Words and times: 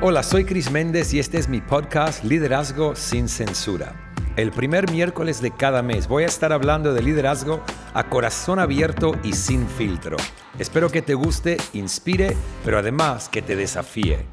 Hola, 0.00 0.22
soy 0.22 0.44
Chris 0.44 0.70
Méndez 0.70 1.12
y 1.12 1.18
este 1.18 1.38
es 1.38 1.48
mi 1.48 1.60
podcast 1.60 2.22
Liderazgo 2.22 2.94
sin 2.94 3.28
Censura. 3.28 4.14
El 4.36 4.52
primer 4.52 4.88
miércoles 4.92 5.42
de 5.42 5.50
cada 5.50 5.82
mes 5.82 6.06
voy 6.06 6.22
a 6.22 6.28
estar 6.28 6.52
hablando 6.52 6.94
de 6.94 7.02
liderazgo 7.02 7.64
a 7.94 8.08
corazón 8.08 8.60
abierto 8.60 9.18
y 9.24 9.32
sin 9.32 9.66
filtro. 9.66 10.16
Espero 10.56 10.88
que 10.88 11.02
te 11.02 11.14
guste, 11.14 11.56
inspire, 11.72 12.36
pero 12.64 12.78
además 12.78 13.28
que 13.28 13.42
te 13.42 13.56
desafíe. 13.56 14.24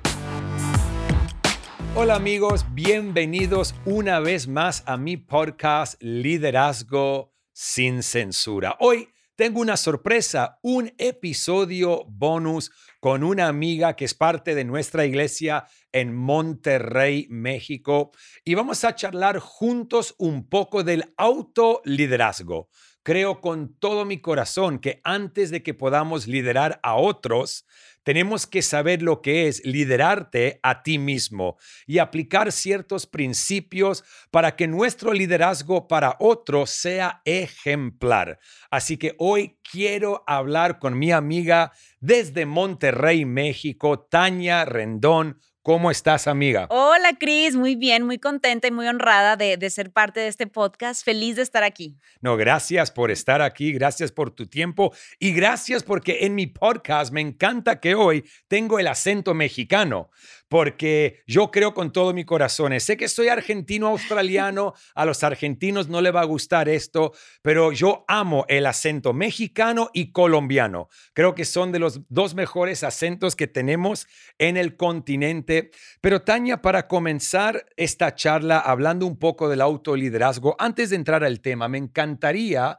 Hola 1.96 2.14
amigos, 2.14 2.64
bienvenidos 2.76 3.74
una 3.86 4.20
vez 4.20 4.48
más 4.48 4.84
a 4.86 4.98
mi 4.98 5.18
podcast 5.18 6.00
Liderazgo 6.00 7.34
sin 7.54 8.04
Censura. 8.04 8.78
Hoy 8.80 9.10
tengo 9.36 9.60
una 9.60 9.78
sorpresa, 9.78 10.60
un 10.62 10.94
episodio 10.98 12.06
bonus 12.08 12.72
con 13.06 13.24
una 13.24 13.48
amiga 13.48 13.96
que 13.96 14.04
es 14.04 14.16
parte 14.16 14.56
de 14.56 14.64
nuestra 14.64 15.06
iglesia 15.06 15.68
en 15.92 16.16
Monterrey, 16.16 17.28
México, 17.30 18.12
y 18.44 18.56
vamos 18.56 18.84
a 18.84 18.96
charlar 18.96 19.38
juntos 19.38 20.16
un 20.18 20.50
poco 20.50 20.84
del 20.84 21.14
autoliderazgo. 21.16 22.68
Creo 23.04 23.42
con 23.42 23.78
todo 23.78 24.06
mi 24.06 24.22
corazón 24.22 24.80
que 24.80 25.02
antes 25.04 25.52
de 25.52 25.62
que 25.62 25.76
podamos 25.76 26.26
liderar 26.26 26.80
a 26.82 26.96
otros, 26.96 27.68
tenemos 28.06 28.46
que 28.46 28.62
saber 28.62 29.02
lo 29.02 29.22
que 29.22 29.48
es 29.48 29.66
liderarte 29.66 30.60
a 30.62 30.84
ti 30.84 31.00
mismo 31.00 31.58
y 31.88 31.98
aplicar 31.98 32.52
ciertos 32.52 33.08
principios 33.08 34.04
para 34.30 34.56
que 34.56 34.68
nuestro 34.68 35.12
liderazgo 35.12 35.88
para 35.88 36.16
otros 36.20 36.70
sea 36.70 37.24
ejemplar. 37.26 38.40
Así 38.70 38.98
que 38.98 39.16
hoy 39.18 39.58
quiero 39.70 40.24
hablar 40.28 40.78
con 40.78 40.98
mi 40.98 41.12
amiga 41.12 41.72
desde 42.00 42.46
Monterrey, 42.46 43.26
México, 43.26 44.00
Tania 44.00 44.66
Rendón. 44.66 45.40
¿Cómo 45.66 45.90
estás, 45.90 46.28
amiga? 46.28 46.68
Hola, 46.70 47.18
Cris. 47.20 47.56
Muy 47.56 47.76
bien, 47.76 48.04
muy 48.06 48.20
contenta 48.20 48.68
y 48.68 48.72
muy 48.72 48.88
honrada 48.88 49.36
de, 49.36 49.58
de, 49.58 49.70
ser 49.72 49.92
parte 49.92 50.20
de 50.20 50.28
este 50.28 50.46
podcast. 50.46 51.04
Feliz 51.04 51.38
de 51.38 51.42
estar 51.42 51.64
aquí. 51.64 51.98
No, 52.22 52.38
gracias 52.38 52.92
por 52.92 53.10
estar 53.10 53.42
aquí, 53.42 53.74
gracias 53.74 54.12
por 54.12 54.30
tu 54.30 54.46
tiempo 54.46 54.94
y 55.18 55.34
gracias 55.34 55.82
porque 55.82 56.20
en 56.22 56.36
mi 56.36 56.46
podcast 56.46 57.12
me 57.12 57.22
encanta 57.22 57.80
que 57.80 57.96
hoy 57.96 58.24
tengo 58.48 58.78
el 58.78 58.86
acento 58.86 59.34
mexicano, 59.34 60.12
porque 60.56 61.22
yo 61.28 61.52
creo 61.52 61.74
con 61.74 61.92
todo 61.92 62.14
mi 62.14 62.24
corazón, 62.24 62.80
sé 62.80 62.96
que 62.96 63.10
soy 63.10 63.28
argentino-australiano, 63.28 64.74
a 64.94 65.04
los 65.04 65.22
argentinos 65.22 65.90
no 65.90 66.00
le 66.00 66.12
va 66.12 66.22
a 66.22 66.24
gustar 66.24 66.70
esto, 66.70 67.12
pero 67.42 67.74
yo 67.74 68.06
amo 68.08 68.46
el 68.48 68.66
acento 68.66 69.12
mexicano 69.12 69.90
y 69.92 70.14
colombiano. 70.14 70.88
Creo 71.12 71.36
que 71.36 71.44
son 71.44 71.74
de 71.74 71.80
los 71.80 72.00
dos 72.08 72.36
mejores 72.36 72.86
acentos 72.86 73.36
que 73.36 73.48
tenemos 73.48 74.08
en 74.38 74.56
el 74.56 74.78
continente. 74.78 75.72
Pero 76.00 76.22
Tania, 76.22 76.62
para 76.62 76.88
comenzar 76.88 77.66
esta 77.76 78.16
charla 78.16 78.60
hablando 78.60 79.06
un 79.06 79.20
poco 79.20 79.50
del 79.50 79.60
autoliderazgo, 79.60 80.56
antes 80.58 80.90
de 80.90 80.96
entrar 80.96 81.26
al 81.26 81.42
tema, 81.42 81.68
me 81.68 81.80
encantaría 81.80 82.78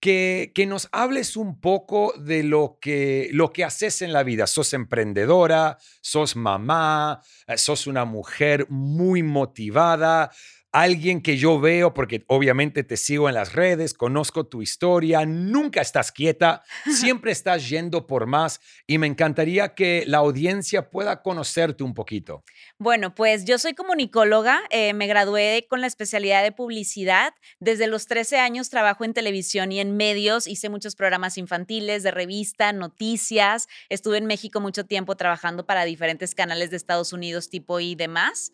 que, 0.00 0.52
que, 0.54 0.66
nos 0.66 0.88
hables 0.92 1.36
un 1.36 1.60
poco 1.60 2.12
de 2.18 2.42
lo 2.42 2.78
que, 2.80 3.28
lo 3.32 3.52
que 3.52 3.64
haces 3.64 4.02
en 4.02 4.12
la 4.12 4.22
vida. 4.22 4.46
Sos 4.46 4.72
emprendedora, 4.72 5.78
sos 6.00 6.36
mamá, 6.36 7.22
eh, 7.46 7.56
sos 7.58 7.86
una 7.86 8.04
mujer 8.04 8.66
muy 8.68 9.22
motivada, 9.22 10.30
alguien 10.82 11.22
que 11.22 11.38
yo 11.38 11.58
veo, 11.58 11.94
porque 11.94 12.22
obviamente 12.26 12.84
te 12.84 12.98
sigo 12.98 13.30
en 13.30 13.34
las 13.34 13.54
redes, 13.54 13.94
conozco 13.94 14.44
tu 14.44 14.60
historia, 14.60 15.24
nunca 15.24 15.80
estás 15.80 16.12
quieta, 16.12 16.62
siempre 16.84 17.32
estás 17.32 17.66
yendo 17.66 18.06
por 18.06 18.26
más 18.26 18.60
y 18.86 18.98
me 18.98 19.06
encantaría 19.06 19.74
que 19.74 20.04
la 20.06 20.18
audiencia 20.18 20.90
pueda 20.90 21.22
conocerte 21.22 21.82
un 21.82 21.94
poquito. 21.94 22.44
Bueno, 22.78 23.14
pues 23.14 23.46
yo 23.46 23.56
soy 23.56 23.72
comunicóloga, 23.72 24.60
eh, 24.68 24.92
me 24.92 25.06
gradué 25.06 25.66
con 25.70 25.80
la 25.80 25.86
especialidad 25.86 26.42
de 26.42 26.52
publicidad. 26.52 27.32
Desde 27.58 27.86
los 27.86 28.06
13 28.06 28.38
años 28.38 28.68
trabajo 28.68 29.04
en 29.04 29.14
televisión 29.14 29.72
y 29.72 29.80
en 29.80 29.96
medios, 29.96 30.46
hice 30.46 30.68
muchos 30.68 30.94
programas 30.94 31.38
infantiles, 31.38 32.02
de 32.02 32.10
revista, 32.10 32.74
noticias, 32.74 33.66
estuve 33.88 34.18
en 34.18 34.26
México 34.26 34.60
mucho 34.60 34.84
tiempo 34.84 35.16
trabajando 35.16 35.64
para 35.64 35.86
diferentes 35.86 36.34
canales 36.34 36.70
de 36.70 36.76
Estados 36.76 37.14
Unidos 37.14 37.48
tipo 37.48 37.80
y 37.80 37.94
demás. 37.94 38.52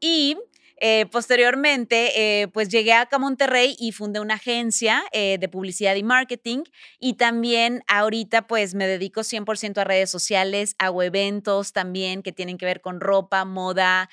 Y 0.00 0.36
eh, 0.80 1.06
posteriormente, 1.10 2.42
eh, 2.42 2.48
pues 2.48 2.68
llegué 2.68 2.92
acá 2.92 3.16
a 3.16 3.18
Monterrey 3.18 3.76
y 3.78 3.92
fundé 3.92 4.20
una 4.20 4.34
agencia 4.34 5.04
eh, 5.12 5.38
de 5.38 5.48
publicidad 5.48 5.94
y 5.94 6.02
marketing 6.02 6.64
y 6.98 7.14
también 7.14 7.82
ahorita 7.86 8.46
pues 8.46 8.74
me 8.74 8.86
dedico 8.86 9.20
100% 9.20 9.78
a 9.78 9.84
redes 9.84 10.10
sociales, 10.10 10.74
hago 10.78 11.02
eventos 11.02 11.72
también 11.72 12.22
que 12.22 12.32
tienen 12.32 12.58
que 12.58 12.66
ver 12.66 12.80
con 12.80 13.00
ropa, 13.00 13.44
moda, 13.44 14.08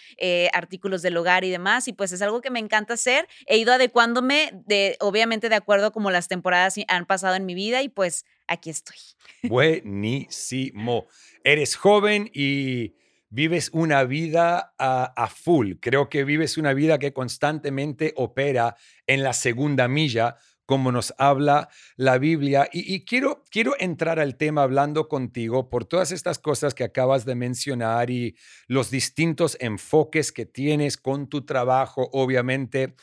artículos 0.54 1.02
del 1.02 1.18
hogar 1.18 1.44
y 1.44 1.50
demás 1.50 1.88
y 1.88 1.94
pues 1.94 2.12
es 2.12 2.22
algo 2.22 2.42
que 2.42 2.52
me 2.52 2.60
encanta 2.60 2.94
hacer. 2.94 3.28
He 3.48 3.58
ido 3.58 3.74
adecuándome 3.74 4.52
de, 4.66 4.98
obviamente 5.00 5.50
de 5.50 5.56
acuerdo 5.56 5.88
a 5.88 5.92
como 5.92 6.12
las 6.12 6.28
temporadas 6.28 6.76
han 6.88 7.06
pasado 7.06 7.36
en 7.36 7.46
mi 7.46 7.56
vida 7.56 7.82
y 7.82 7.90
pues 7.90 8.26
aquí 8.48 8.70
estoy. 8.70 8.98
Buenísimo. 9.44 11.08
Eres 11.44 11.76
joven 11.76 12.30
y 12.34 12.94
vives 13.32 13.70
una 13.74 14.04
vida 14.04 14.76
a, 14.78 15.28
full. 15.28 15.74
Creo 15.80 16.10
que 16.10 16.24
vives 16.24 16.58
una 16.58 16.74
vida 16.74 17.00
que 17.00 17.14
constantemente 17.14 18.14
opera 18.18 18.76
en 19.08 19.24
la 19.24 19.34
segunda 19.34 19.88
milla, 19.88 20.36
como 20.66 20.92
nos 20.92 21.14
habla 21.18 21.70
la 21.96 22.18
Biblia. 22.18 22.70
Y, 22.72 23.04
quiero, 23.06 23.44
quiero 23.50 23.74
entrar 23.80 24.20
al 24.20 24.36
tema 24.36 24.64
hablando 24.64 25.08
contigo 25.08 25.70
por 25.70 25.86
todas 25.86 26.12
estas 26.12 26.40
cosas 26.40 26.74
que 26.74 26.84
acabas 26.84 27.26
de 27.26 27.36
mencionar 27.36 28.10
y 28.10 28.36
los 28.68 28.92
distintos 28.92 29.58
enfoques 29.62 30.34
que 30.34 30.46
tienes 30.46 30.98
con 30.98 31.28
tu 31.30 31.46
trabajo, 31.46 32.10
obviamente, 32.12 32.96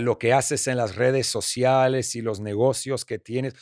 lo 0.00 0.18
que 0.18 0.32
haces 0.32 0.66
en 0.66 0.78
las 0.78 0.96
redes 0.96 1.26
sociales 1.26 2.16
y 2.16 2.22
los 2.22 2.40
negocios 2.40 3.04
que 3.04 3.18
tienes. 3.18 3.54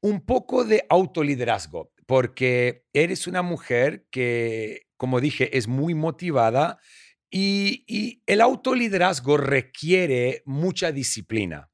Un 0.00 0.24
poco 0.24 0.64
de 0.64 0.86
autoliderazgo, 0.88 1.90
porque 2.06 2.84
eres 2.92 3.26
una 3.26 3.42
mujer 3.42 4.06
que 4.10 4.84
como 4.96 5.20
dije, 5.20 5.56
es 5.56 5.68
muy 5.68 5.94
motivada 5.94 6.78
y, 7.30 8.22
el 8.26 8.40
autoliderazgo 8.40 9.36
requiere 9.36 10.42
mucha 10.46 10.92
disciplina, 10.92 11.68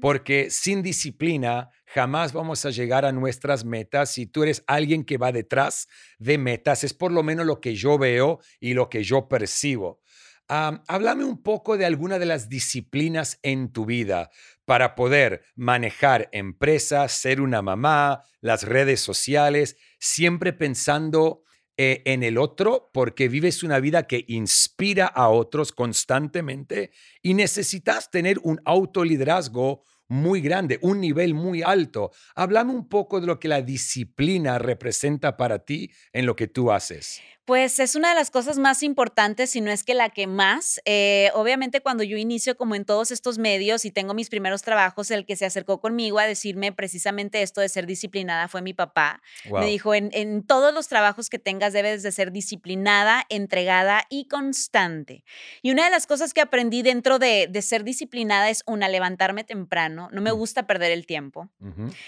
porque 0.00 0.50
sin 0.50 0.82
disciplina 0.82 1.70
jamás 1.86 2.32
vamos 2.32 2.64
a 2.66 2.70
llegar 2.70 3.04
a 3.04 3.12
nuestras 3.12 3.64
metas. 3.64 4.10
Si 4.10 4.26
tú 4.26 4.42
eres 4.42 4.62
alguien 4.66 5.04
que 5.04 5.16
va 5.16 5.32
detrás 5.32 5.88
de 6.18 6.36
metas, 6.36 6.84
es 6.84 6.92
por 6.92 7.12
lo 7.12 7.22
menos 7.22 7.46
lo 7.46 7.60
que 7.60 7.74
yo 7.74 7.98
veo 7.98 8.40
y 8.60 8.74
lo 8.74 8.90
que 8.90 9.02
yo 9.02 9.26
percibo. 9.26 10.00
háblame 10.48 11.24
un 11.24 11.42
poco 11.42 11.78
de 11.78 11.86
alguna 11.86 12.18
de 12.18 12.26
las 12.26 12.48
disciplinas 12.48 13.38
en 13.42 13.72
tu 13.72 13.86
vida 13.86 14.30
para 14.66 14.94
poder 14.94 15.42
manejar 15.56 16.28
empresas, 16.32 17.12
ser 17.12 17.40
una 17.40 17.62
mamá, 17.62 18.22
las 18.40 18.64
redes 18.64 19.00
sociales, 19.00 19.76
siempre 19.98 20.52
pensando 20.52 21.44
eh, 21.82 22.02
en 22.04 22.22
el 22.22 22.36
otro 22.36 22.90
porque 22.92 23.30
vives 23.30 23.62
una 23.62 23.80
vida 23.80 24.06
que 24.06 24.26
inspira 24.28 25.06
a 25.06 25.30
otros 25.30 25.72
constantemente 25.72 26.90
y 27.22 27.32
necesitas 27.32 28.10
tener 28.10 28.38
un 28.42 28.60
autoliderazgo 28.66 29.82
muy 30.06 30.42
grande, 30.42 30.78
un 30.82 31.00
nivel 31.00 31.32
muy 31.32 31.62
alto. 31.62 32.10
Háblame 32.34 32.74
un 32.74 32.86
poco 32.86 33.18
de 33.18 33.26
lo 33.28 33.40
que 33.40 33.48
la 33.48 33.62
disciplina 33.62 34.58
representa 34.58 35.38
para 35.38 35.60
ti 35.60 35.90
en 36.12 36.26
lo 36.26 36.36
que 36.36 36.48
tú 36.48 36.70
haces. 36.70 37.22
Pues 37.50 37.80
es 37.80 37.96
una 37.96 38.10
de 38.10 38.14
las 38.14 38.30
cosas 38.30 38.58
más 38.58 38.84
importantes, 38.84 39.50
si 39.50 39.60
no 39.60 39.72
es 39.72 39.82
que 39.82 39.92
la 39.92 40.08
que 40.10 40.28
más. 40.28 40.80
Eh, 40.84 41.32
obviamente 41.34 41.80
cuando 41.80 42.04
yo 42.04 42.16
inicio 42.16 42.56
como 42.56 42.76
en 42.76 42.84
todos 42.84 43.10
estos 43.10 43.38
medios 43.38 43.84
y 43.84 43.90
tengo 43.90 44.14
mis 44.14 44.28
primeros 44.28 44.62
trabajos, 44.62 45.10
el 45.10 45.26
que 45.26 45.34
se 45.34 45.46
acercó 45.46 45.80
conmigo 45.80 46.20
a 46.20 46.28
decirme 46.28 46.70
precisamente 46.70 47.42
esto 47.42 47.60
de 47.60 47.68
ser 47.68 47.86
disciplinada 47.86 48.46
fue 48.46 48.62
mi 48.62 48.72
papá. 48.72 49.20
Me 49.50 49.66
dijo, 49.66 49.94
en, 49.94 50.10
en, 50.12 50.44
todos 50.44 50.72
los 50.72 50.86
trabajos 50.86 51.28
que 51.28 51.40
tengas 51.40 51.72
debes 51.72 52.04
de 52.04 52.12
ser 52.12 52.30
disciplinada, 52.30 53.26
entregada 53.30 54.06
y 54.10 54.28
constante. 54.28 55.24
Y 55.60 55.72
una 55.72 55.86
de 55.86 55.90
las 55.90 56.06
cosas 56.06 56.32
que 56.32 56.42
aprendí 56.42 56.82
dentro 56.82 57.18
de, 57.18 57.48
de 57.50 57.62
ser 57.62 57.82
disciplinada 57.82 58.48
es 58.48 58.62
una, 58.66 58.88
levantarme 58.88 59.42
temprano. 59.42 60.08
No 60.12 60.20
me 60.20 60.32
mm. 60.32 60.36
gusta 60.36 60.68
perder 60.68 60.92
el 60.92 61.04
tiempo. 61.04 61.48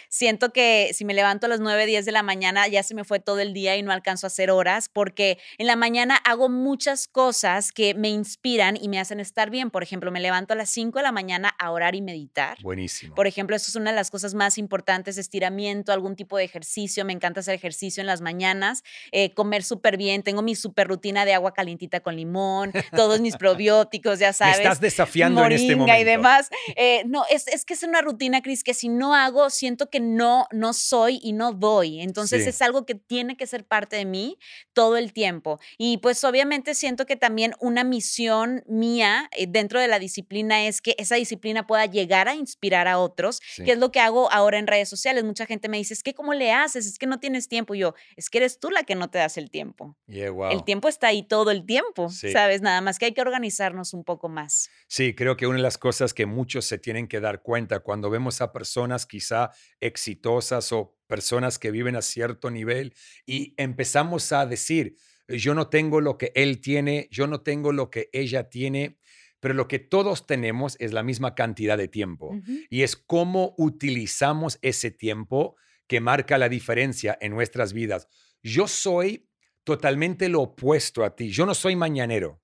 Siento 0.08 0.52
que 0.52 0.92
si 0.94 1.04
me 1.04 1.14
levanto 1.14 1.46
a 1.46 1.48
las 1.48 1.58
9, 1.58 1.84
10 1.84 2.04
de 2.04 2.12
la 2.12 2.22
mañana 2.22 2.68
ya 2.68 2.84
se 2.84 2.94
me 2.94 3.02
fue 3.02 3.18
todo 3.18 3.40
el 3.40 3.52
día 3.52 3.74
y 3.74 3.82
no 3.82 3.90
alcanzo 3.90 4.26
a 4.26 4.28
hacer 4.28 4.52
horas 4.52 4.88
porque 4.88 5.31
en 5.58 5.66
la 5.66 5.76
mañana 5.76 6.16
hago 6.16 6.48
muchas 6.48 7.08
cosas 7.08 7.72
que 7.72 7.94
me 7.94 8.08
inspiran 8.08 8.76
y 8.80 8.88
me 8.88 8.98
hacen 8.98 9.20
estar 9.20 9.50
bien. 9.50 9.70
Por 9.70 9.82
ejemplo, 9.82 10.10
me 10.10 10.20
levanto 10.20 10.52
a 10.54 10.56
las 10.56 10.70
5 10.70 10.98
de 10.98 11.02
la 11.02 11.12
mañana 11.12 11.54
a 11.58 11.70
orar 11.70 11.94
y 11.94 12.02
meditar. 12.02 12.58
Buenísimo. 12.62 13.14
Por 13.14 13.26
ejemplo, 13.26 13.56
eso 13.56 13.66
es 13.68 13.76
una 13.76 13.90
de 13.90 13.96
las 13.96 14.10
cosas 14.10 14.34
más 14.34 14.58
importantes, 14.58 15.18
estiramiento, 15.18 15.92
algún 15.92 16.16
tipo 16.16 16.36
de 16.36 16.44
ejercicio. 16.44 17.04
Me 17.04 17.12
encanta 17.12 17.40
hacer 17.40 17.54
ejercicio 17.54 18.00
en 18.00 18.06
las 18.06 18.20
mañanas, 18.20 18.82
eh, 19.12 19.34
comer 19.34 19.62
súper 19.62 19.96
bien. 19.96 20.22
Tengo 20.22 20.42
mi 20.42 20.54
súper 20.54 20.88
rutina 20.88 21.24
de 21.24 21.34
agua 21.34 21.54
calientita 21.54 22.00
con 22.00 22.16
limón, 22.16 22.72
todos 22.94 23.20
mis 23.20 23.36
probióticos, 23.38 24.18
ya 24.18 24.32
sabes. 24.32 24.58
Me 24.58 24.62
estás 24.62 24.80
desafiando 24.80 25.44
en 25.44 25.52
este 25.52 25.76
momento. 25.76 26.00
y 26.00 26.04
demás. 26.04 26.50
Eh, 26.74 27.02
no, 27.06 27.24
es, 27.28 27.48
es, 27.48 27.64
que 27.64 27.74
es 27.74 27.82
una 27.82 28.00
rutina, 28.00 28.40
Cris, 28.40 28.64
que 28.64 28.72
si 28.72 28.88
no 28.88 29.14
hago, 29.14 29.50
siento 29.50 29.90
que 29.90 30.00
no, 30.00 30.46
no 30.52 30.72
soy 30.72 31.20
y 31.22 31.32
no 31.32 31.52
doy. 31.52 32.00
Entonces 32.00 32.46
es 32.46 32.62
algo 32.62 32.86
que 32.86 32.94
tiene 32.94 33.36
que 33.36 33.46
ser 33.46 33.64
parte 33.64 33.96
de 33.96 34.04
mí 34.04 34.38
todo 34.72 34.96
el 34.96 35.11
el 35.12 35.12
tiempo. 35.12 35.60
Y 35.78 35.98
pues 35.98 36.22
obviamente 36.24 36.74
siento 36.74 37.06
que 37.06 37.16
también 37.16 37.54
una 37.60 37.84
misión 37.84 38.64
mía 38.66 39.28
eh, 39.36 39.46
dentro 39.48 39.80
de 39.80 39.88
la 39.88 39.98
disciplina 39.98 40.66
es 40.66 40.80
que 40.80 40.94
esa 40.98 41.16
disciplina 41.16 41.66
pueda 41.66 41.86
llegar 41.86 42.28
a 42.28 42.34
inspirar 42.34 42.88
a 42.88 42.98
otros, 42.98 43.40
que 43.56 43.72
es 43.72 43.78
lo 43.78 43.92
que 43.92 44.00
hago 44.00 44.30
ahora 44.32 44.58
en 44.58 44.66
redes 44.66 44.88
sociales. 44.88 45.24
Mucha 45.24 45.46
gente 45.46 45.68
me 45.68 45.78
dice, 45.78 45.94
es 45.94 46.02
que 46.02 46.14
¿cómo 46.14 46.34
le 46.34 46.52
haces? 46.52 46.86
Es 46.86 46.98
que 46.98 47.06
no 47.06 47.20
tienes 47.20 47.48
tiempo. 47.48 47.74
Y 47.74 47.80
yo, 47.80 47.94
es 48.16 48.30
que 48.30 48.38
eres 48.38 48.58
tú 48.58 48.70
la 48.70 48.84
que 48.84 48.94
no 48.94 49.10
te 49.10 49.18
das 49.18 49.36
el 49.36 49.50
tiempo. 49.50 49.96
El 50.06 50.64
tiempo 50.64 50.88
está 50.88 51.08
ahí 51.08 51.22
todo 51.22 51.50
el 51.50 51.64
tiempo, 51.66 52.08
¿sabes? 52.10 52.62
Nada 52.62 52.80
más 52.80 52.98
que 52.98 53.06
hay 53.06 53.14
que 53.14 53.20
organizarnos 53.20 53.94
un 53.94 54.04
poco 54.04 54.28
más. 54.28 54.70
Sí, 54.88 55.14
creo 55.14 55.36
que 55.36 55.46
una 55.46 55.56
de 55.56 55.62
las 55.62 55.78
cosas 55.78 56.14
que 56.14 56.26
muchos 56.26 56.64
se 56.64 56.78
tienen 56.78 57.08
que 57.08 57.20
dar 57.20 57.42
cuenta 57.42 57.80
cuando 57.80 58.10
vemos 58.10 58.40
a 58.40 58.52
personas 58.52 59.06
quizá 59.06 59.50
exitosas 59.80 60.72
o 60.72 60.96
personas 61.12 61.58
que 61.58 61.70
viven 61.70 61.94
a 61.94 62.00
cierto 62.00 62.50
nivel 62.50 62.94
y 63.26 63.52
empezamos 63.58 64.32
a 64.32 64.46
decir, 64.46 64.96
yo 65.28 65.54
no 65.54 65.68
tengo 65.68 66.00
lo 66.00 66.16
que 66.16 66.32
él 66.34 66.62
tiene, 66.62 67.06
yo 67.10 67.26
no 67.26 67.42
tengo 67.42 67.70
lo 67.70 67.90
que 67.90 68.08
ella 68.14 68.48
tiene, 68.48 68.96
pero 69.38 69.52
lo 69.52 69.68
que 69.68 69.78
todos 69.78 70.26
tenemos 70.26 70.74
es 70.80 70.94
la 70.94 71.02
misma 71.02 71.34
cantidad 71.34 71.76
de 71.76 71.86
tiempo 71.86 72.40
y 72.70 72.80
es 72.80 72.96
cómo 72.96 73.54
utilizamos 73.58 74.58
ese 74.62 74.90
tiempo 74.90 75.56
que 75.86 76.00
marca 76.00 76.38
la 76.38 76.48
diferencia 76.48 77.18
en 77.20 77.32
nuestras 77.32 77.74
vidas. 77.74 78.08
Yo 78.42 78.66
soy 78.66 79.28
totalmente 79.64 80.30
lo 80.30 80.40
opuesto 80.40 81.04
a 81.04 81.14
ti, 81.14 81.28
yo 81.28 81.44
no 81.44 81.52
soy 81.52 81.76
mañanero. 81.76 82.40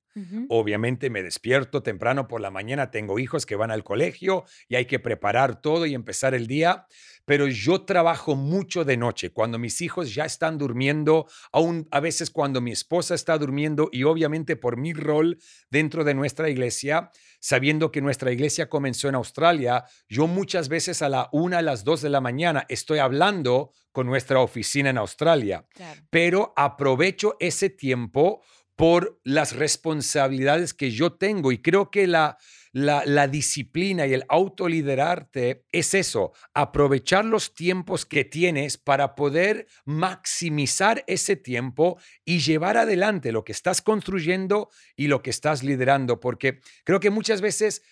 Obviamente 0.48 1.10
me 1.10 1.22
despierto 1.22 1.82
temprano 1.82 2.28
por 2.28 2.40
la 2.40 2.50
mañana, 2.50 2.90
tengo 2.90 3.18
hijos 3.18 3.46
que 3.46 3.56
van 3.56 3.70
al 3.70 3.84
colegio 3.84 4.44
y 4.68 4.76
hay 4.76 4.86
que 4.86 4.98
preparar 4.98 5.60
todo 5.60 5.86
y 5.86 5.94
empezar 5.94 6.34
el 6.34 6.46
día, 6.46 6.86
pero 7.24 7.46
yo 7.46 7.82
trabajo 7.82 8.36
mucho 8.36 8.84
de 8.84 8.96
noche, 8.96 9.30
cuando 9.30 9.58
mis 9.58 9.82
hijos 9.82 10.14
ya 10.14 10.24
están 10.24 10.56
durmiendo, 10.56 11.26
aún 11.52 11.86
a 11.90 12.00
veces 12.00 12.30
cuando 12.30 12.60
mi 12.60 12.72
esposa 12.72 13.14
está 13.14 13.36
durmiendo 13.36 13.90
y 13.92 14.04
obviamente 14.04 14.56
por 14.56 14.78
mi 14.78 14.94
rol 14.94 15.38
dentro 15.70 16.04
de 16.04 16.14
nuestra 16.14 16.48
iglesia, 16.48 17.10
sabiendo 17.40 17.92
que 17.92 18.00
nuestra 18.00 18.32
iglesia 18.32 18.68
comenzó 18.68 19.08
en 19.08 19.14
Australia, 19.14 19.84
yo 20.08 20.26
muchas 20.26 20.68
veces 20.68 21.02
a 21.02 21.08
la 21.08 21.28
una, 21.32 21.58
a 21.58 21.62
las 21.62 21.84
dos 21.84 22.00
de 22.00 22.08
la 22.08 22.20
mañana 22.20 22.64
estoy 22.68 22.98
hablando 22.98 23.72
con 23.92 24.06
nuestra 24.06 24.40
oficina 24.40 24.90
en 24.90 24.98
Australia, 24.98 25.66
pero 26.10 26.52
aprovecho 26.56 27.36
ese 27.40 27.68
tiempo 27.68 28.42
por 28.78 29.20
las 29.24 29.56
responsabilidades 29.56 30.72
que 30.72 30.90
yo 30.90 31.12
tengo 31.12 31.52
y 31.52 31.58
creo 31.58 31.90
que 31.90 32.06
la 32.06 32.38
la, 32.72 33.28
disciplina 33.28 34.06
y 34.06 34.14
el 34.14 34.24
autoliderarte 34.28 35.64
es 35.72 35.94
eso, 35.94 36.32
aprovechar 36.54 37.24
los 37.24 37.54
tiempos 37.54 38.06
que 38.06 38.24
tienes 38.24 38.78
para 38.78 39.14
poder 39.14 39.66
maximizar 39.84 41.04
ese 41.06 41.36
tiempo 41.36 41.98
y 42.24 42.40
llevar 42.40 42.76
adelante 42.76 43.32
lo 43.32 43.44
que 43.44 43.52
estás 43.52 43.82
construyendo 43.82 44.70
y 44.96 45.08
lo 45.08 45.22
que 45.22 45.30
estás 45.30 45.62
liderando, 45.62 46.20
porque 46.20 46.60
creo 46.84 47.00
que 47.00 47.10
muchas 47.10 47.40
veces 47.40 47.82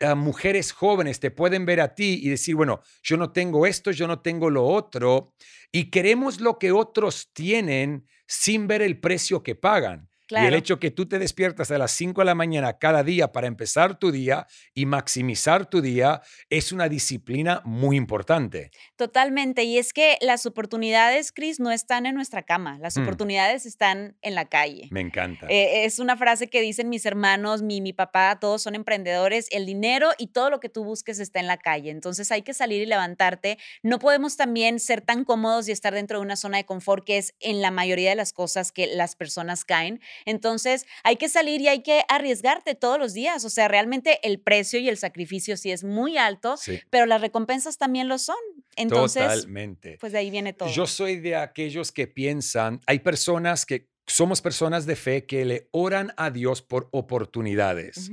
ah, 0.00 0.14
mujeres 0.14 0.72
jóvenes 0.72 1.20
te 1.20 1.30
pueden 1.30 1.66
ver 1.66 1.80
a 1.80 1.94
ti 1.94 2.20
y 2.22 2.28
decir, 2.28 2.54
bueno, 2.54 2.82
yo 3.02 3.16
no 3.16 3.32
tengo 3.32 3.66
esto, 3.66 3.90
yo 3.90 4.06
no 4.06 4.20
tengo 4.20 4.50
lo 4.50 4.64
otro, 4.64 5.34
y 5.70 5.90
queremos 5.90 6.40
lo 6.40 6.58
que 6.58 6.72
otros 6.72 7.32
tienen 7.32 8.06
sin 8.26 8.66
ver 8.66 8.82
el 8.82 9.00
precio 9.00 9.42
que 9.42 9.54
pagan. 9.54 10.11
Y 10.40 10.46
el 10.46 10.54
hecho 10.54 10.78
que 10.78 10.90
tú 10.90 11.06
te 11.06 11.18
despiertas 11.18 11.70
a 11.70 11.78
las 11.78 11.92
5 11.92 12.20
de 12.20 12.24
la 12.24 12.34
mañana 12.34 12.78
cada 12.78 13.02
día 13.02 13.32
para 13.32 13.46
empezar 13.46 13.98
tu 13.98 14.10
día 14.10 14.46
y 14.74 14.86
maximizar 14.86 15.66
tu 15.66 15.80
día 15.80 16.22
es 16.48 16.72
una 16.72 16.88
disciplina 16.88 17.60
muy 17.64 17.96
importante. 17.96 18.70
Totalmente. 18.96 19.64
Y 19.64 19.78
es 19.78 19.92
que 19.92 20.18
las 20.20 20.46
oportunidades, 20.46 21.32
Chris, 21.32 21.60
no 21.60 21.70
están 21.70 22.06
en 22.06 22.14
nuestra 22.14 22.42
cama. 22.42 22.78
Las 22.78 22.96
mm. 22.96 23.02
oportunidades 23.02 23.66
están 23.66 24.16
en 24.22 24.34
la 24.34 24.46
calle. 24.46 24.88
Me 24.90 25.00
encanta. 25.00 25.46
Eh, 25.48 25.84
es 25.84 25.98
una 25.98 26.16
frase 26.16 26.48
que 26.48 26.60
dicen 26.60 26.88
mis 26.88 27.06
hermanos, 27.06 27.62
mi, 27.62 27.80
mi 27.80 27.92
papá, 27.92 28.38
todos 28.40 28.62
son 28.62 28.74
emprendedores. 28.74 29.48
El 29.50 29.66
dinero 29.66 30.10
y 30.18 30.28
todo 30.28 30.50
lo 30.50 30.60
que 30.60 30.68
tú 30.68 30.84
busques 30.84 31.18
está 31.18 31.40
en 31.40 31.46
la 31.46 31.58
calle. 31.58 31.90
Entonces 31.90 32.30
hay 32.30 32.42
que 32.42 32.54
salir 32.54 32.82
y 32.82 32.86
levantarte. 32.86 33.58
No 33.82 33.98
podemos 33.98 34.36
también 34.36 34.80
ser 34.80 35.00
tan 35.00 35.24
cómodos 35.24 35.68
y 35.68 35.72
estar 35.72 35.94
dentro 35.94 36.18
de 36.18 36.22
una 36.22 36.36
zona 36.36 36.58
de 36.58 36.64
confort 36.64 37.04
que 37.04 37.18
es 37.18 37.34
en 37.40 37.60
la 37.60 37.70
mayoría 37.70 38.10
de 38.10 38.16
las 38.16 38.32
cosas 38.32 38.72
que 38.72 38.86
las 38.86 39.16
personas 39.16 39.64
caen. 39.64 40.00
Entonces, 40.24 40.86
hay 41.04 41.16
que 41.16 41.28
salir 41.28 41.60
y 41.60 41.68
hay 41.68 41.82
que 41.82 42.02
arriesgarte 42.08 42.74
todos 42.74 42.98
los 42.98 43.12
días. 43.12 43.44
O 43.44 43.50
sea, 43.50 43.68
realmente 43.68 44.20
el 44.22 44.40
precio 44.40 44.78
y 44.78 44.88
el 44.88 44.96
sacrificio 44.96 45.56
sí 45.56 45.70
es 45.70 45.84
muy 45.84 46.18
alto, 46.18 46.56
pero 46.90 47.06
las 47.06 47.20
recompensas 47.20 47.78
también 47.78 48.08
lo 48.08 48.18
son. 48.18 48.36
Entonces, 48.76 49.22
Totalmente. 49.22 49.98
pues 50.00 50.12
de 50.12 50.18
ahí 50.18 50.30
viene 50.30 50.52
todo. 50.52 50.68
Yo 50.68 50.86
soy 50.86 51.16
de 51.16 51.36
aquellos 51.36 51.92
que 51.92 52.06
piensan, 52.06 52.80
hay 52.86 53.00
personas 53.00 53.66
que 53.66 53.90
somos 54.06 54.42
personas 54.42 54.86
de 54.86 54.96
fe 54.96 55.26
que 55.26 55.44
le 55.44 55.68
oran 55.70 56.12
a 56.16 56.30
Dios 56.30 56.62
por 56.62 56.88
oportunidades. 56.92 58.10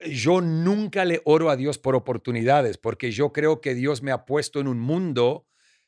Yo 0.00 0.40
nunca 0.40 1.04
le 1.04 1.22
oro 1.24 1.50
a 1.50 1.56
Dios 1.56 1.78
por 1.78 1.94
oportunidades 1.94 2.76
porque 2.76 3.12
yo 3.12 3.32
creo 3.32 3.60
que 3.60 3.74
Dios 3.74 4.02
me 4.02 4.10
ha 4.10 4.24
puesto 4.24 4.60
en 4.60 4.68
un 4.68 4.80
mundo 4.80 5.46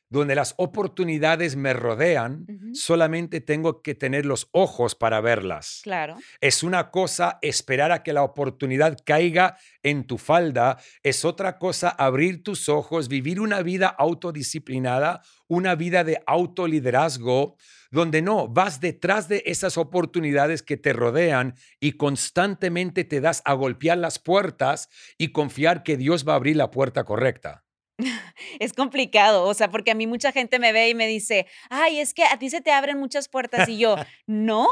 donde 0.09 0.35
las 0.35 0.53
oportunidades 0.57 1.55
me 1.55 1.73
rodean, 1.73 2.45
solamente 2.73 3.41
tengo 3.41 3.81
que 3.81 3.95
tener 3.95 4.25
los 4.25 4.47
ojos 4.51 4.95
para 4.95 5.19
verlas. 5.19 5.81
Claro. 5.83 6.17
Es 6.41 6.63
una 6.63 6.91
cosa 6.91 7.39
esperar 7.41 7.91
a 7.91 8.03
que 8.03 8.13
la 8.13 8.23
oportunidad 8.23 8.97
caiga 9.03 9.57
en 9.83 10.05
tu 10.05 10.17
falda, 10.17 10.77
es 11.03 11.25
otra 11.25 11.57
cosa 11.57 11.89
abrir 11.89 12.43
tus 12.43 12.69
ojos, 12.69 13.07
vivir 13.07 13.39
una 13.39 13.61
vida 13.61 13.87
autodisciplinada, 13.87 15.21
una 15.47 15.75
vida 15.75 16.03
de 16.03 16.21
autoliderazgo, 16.25 17.57
donde 17.91 18.21
no, 18.21 18.47
vas 18.47 18.79
detrás 18.79 19.27
de 19.27 19.43
esas 19.45 19.77
oportunidades 19.77 20.63
que 20.63 20.77
te 20.77 20.93
rodean 20.93 21.55
y 21.79 21.93
constantemente 21.93 23.03
te 23.03 23.21
das 23.21 23.41
a 23.45 23.53
golpear 23.53 23.97
las 23.97 24.19
puertas 24.19 24.89
y 25.17 25.31
confiar 25.31 25.83
que 25.83 25.97
Dios 25.97 26.27
va 26.27 26.33
a 26.33 26.35
abrir 26.37 26.55
la 26.55 26.71
puerta 26.71 27.03
correcta. 27.03 27.64
Es 28.59 28.73
complicado, 28.73 29.43
o 29.43 29.53
sea, 29.53 29.69
porque 29.69 29.91
a 29.91 29.95
mí 29.95 30.07
mucha 30.07 30.31
gente 30.31 30.59
me 30.59 30.73
ve 30.73 30.89
y 30.89 30.95
me 30.95 31.07
dice, 31.07 31.47
ay, 31.69 31.99
es 31.99 32.13
que 32.13 32.23
a 32.23 32.37
ti 32.37 32.49
se 32.49 32.61
te 32.61 32.71
abren 32.71 32.99
muchas 32.99 33.27
puertas 33.27 33.67
y 33.69 33.77
yo, 33.77 33.95
no, 34.27 34.67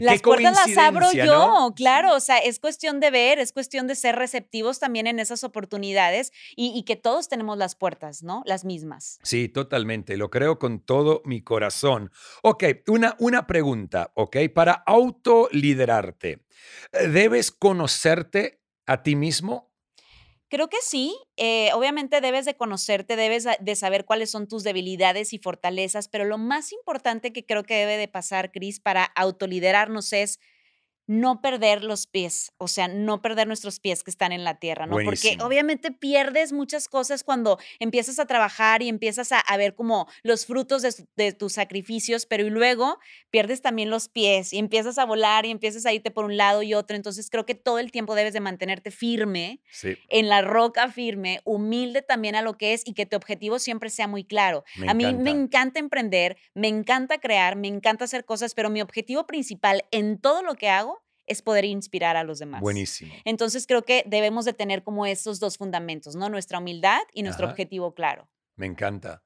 las 0.00 0.22
puertas 0.22 0.54
las 0.54 0.78
abro 0.78 1.12
yo, 1.12 1.72
claro, 1.76 2.14
o 2.14 2.20
sea, 2.20 2.38
es 2.38 2.58
cuestión 2.58 3.00
de 3.00 3.10
ver, 3.10 3.38
es 3.38 3.52
cuestión 3.52 3.86
de 3.86 3.94
ser 3.94 4.16
receptivos 4.16 4.78
también 4.78 5.06
en 5.06 5.18
esas 5.18 5.44
oportunidades 5.44 6.32
y, 6.54 6.84
que 6.86 6.94
todos 6.94 7.28
tenemos 7.28 7.58
las 7.58 7.74
puertas, 7.74 8.22
¿no? 8.22 8.42
Las 8.46 8.64
mismas. 8.64 9.18
Sí, 9.24 9.48
totalmente, 9.48 10.16
lo 10.16 10.30
creo 10.30 10.58
con 10.58 10.78
todo 10.78 11.20
mi 11.24 11.42
corazón. 11.42 12.12
Ok, 12.42 12.64
una, 12.86 13.16
una 13.18 13.46
pregunta, 13.46 14.12
ok, 14.14 14.36
para 14.54 14.72
autoliderarte, 14.72 16.44
¿debes 16.92 17.50
conocerte 17.50 18.60
a 18.86 19.02
ti 19.02 19.16
mismo? 19.16 19.65
Creo 20.50 20.68
que 20.68 20.76
sí. 20.80 21.16
Eh, 21.36 21.70
obviamente 21.74 22.20
debes 22.20 22.44
de 22.44 22.54
conocerte, 22.56 23.16
debes 23.16 23.46
de 23.58 23.76
saber 23.76 24.04
cuáles 24.04 24.30
son 24.30 24.46
tus 24.46 24.62
debilidades 24.62 25.32
y 25.32 25.38
fortalezas, 25.38 26.08
pero 26.08 26.24
lo 26.24 26.38
más 26.38 26.72
importante 26.72 27.32
que 27.32 27.44
creo 27.44 27.64
que 27.64 27.74
debe 27.74 27.96
de 27.96 28.06
pasar, 28.08 28.52
Cris, 28.52 28.78
para 28.78 29.04
autoliderarnos 29.04 30.12
es 30.12 30.38
no 31.06 31.40
perder 31.40 31.84
los 31.84 32.06
pies, 32.06 32.52
o 32.58 32.66
sea, 32.66 32.88
no 32.88 33.22
perder 33.22 33.46
nuestros 33.46 33.78
pies 33.78 34.02
que 34.02 34.10
están 34.10 34.32
en 34.32 34.42
la 34.42 34.58
tierra, 34.58 34.86
¿no? 34.86 34.96
Porque 35.04 35.38
obviamente 35.40 35.92
pierdes 35.92 36.52
muchas 36.52 36.88
cosas 36.88 37.22
cuando 37.22 37.58
empiezas 37.78 38.18
a 38.18 38.26
trabajar 38.26 38.82
y 38.82 38.88
empiezas 38.88 39.30
a, 39.32 39.56
ver 39.56 39.74
como 39.74 40.08
los 40.22 40.46
frutos 40.46 40.82
de, 41.16 41.32
tus 41.32 41.54
sacrificios, 41.54 42.26
pero 42.26 42.44
y 42.44 42.50
luego 42.50 42.98
pierdes 43.30 43.62
también 43.62 43.88
los 43.88 44.08
pies 44.08 44.52
y 44.52 44.58
empiezas 44.58 44.98
a 44.98 45.04
volar 45.04 45.46
y 45.46 45.50
empiezas 45.50 45.86
a 45.86 45.92
irte 45.92 46.10
por 46.10 46.24
un 46.24 46.36
lado 46.36 46.62
y 46.62 46.74
otro. 46.74 46.96
Entonces 46.96 47.30
creo 47.30 47.46
que 47.46 47.54
todo 47.54 47.78
el 47.78 47.90
tiempo 47.90 48.14
debes 48.14 48.32
de 48.32 48.40
mantenerte 48.40 48.90
firme, 48.90 49.60
en 50.08 50.28
la 50.28 50.42
roca 50.42 50.88
firme, 50.90 51.40
humilde 51.44 52.02
también 52.02 52.34
a 52.34 52.42
lo 52.42 52.58
que 52.58 52.74
es 52.74 52.82
y 52.84 52.92
que 52.92 53.06
tu 53.06 53.16
objetivo 53.16 53.58
siempre 53.58 53.90
sea 53.90 54.08
muy 54.08 54.24
claro. 54.24 54.64
a 54.86 54.94
mí 54.94 55.14
me 55.14 55.30
encanta 55.30 55.78
emprender, 55.78 56.36
me 56.54 56.68
encanta 56.68 57.18
crear, 57.18 57.56
me 57.56 57.68
encanta 57.68 58.04
hacer 58.04 58.24
cosas, 58.24 58.54
pero 58.54 58.70
mi 58.70 58.80
objetivo 58.80 59.26
principal 59.26 59.84
en 59.90 60.18
todo 60.18 60.42
lo 60.42 60.54
que 60.54 60.68
hago 60.68 60.95
es 61.26 61.42
poder 61.42 61.64
inspirar 61.64 62.16
a 62.16 62.24
los 62.24 62.38
demás. 62.38 62.60
Buenísimo. 62.60 63.12
Entonces 63.24 63.66
creo 63.66 63.82
que 63.82 64.04
debemos 64.06 64.44
de 64.44 64.52
tener 64.52 64.82
como 64.82 65.06
esos 65.06 65.40
dos 65.40 65.56
fundamentos, 65.56 66.16
¿no? 66.16 66.28
Nuestra 66.28 66.58
humildad 66.58 67.00
y 67.12 67.22
nuestro 67.22 67.48
objetivo 67.48 67.94
claro. 67.94 68.28
Me 68.56 68.66
encanta. 68.66 69.22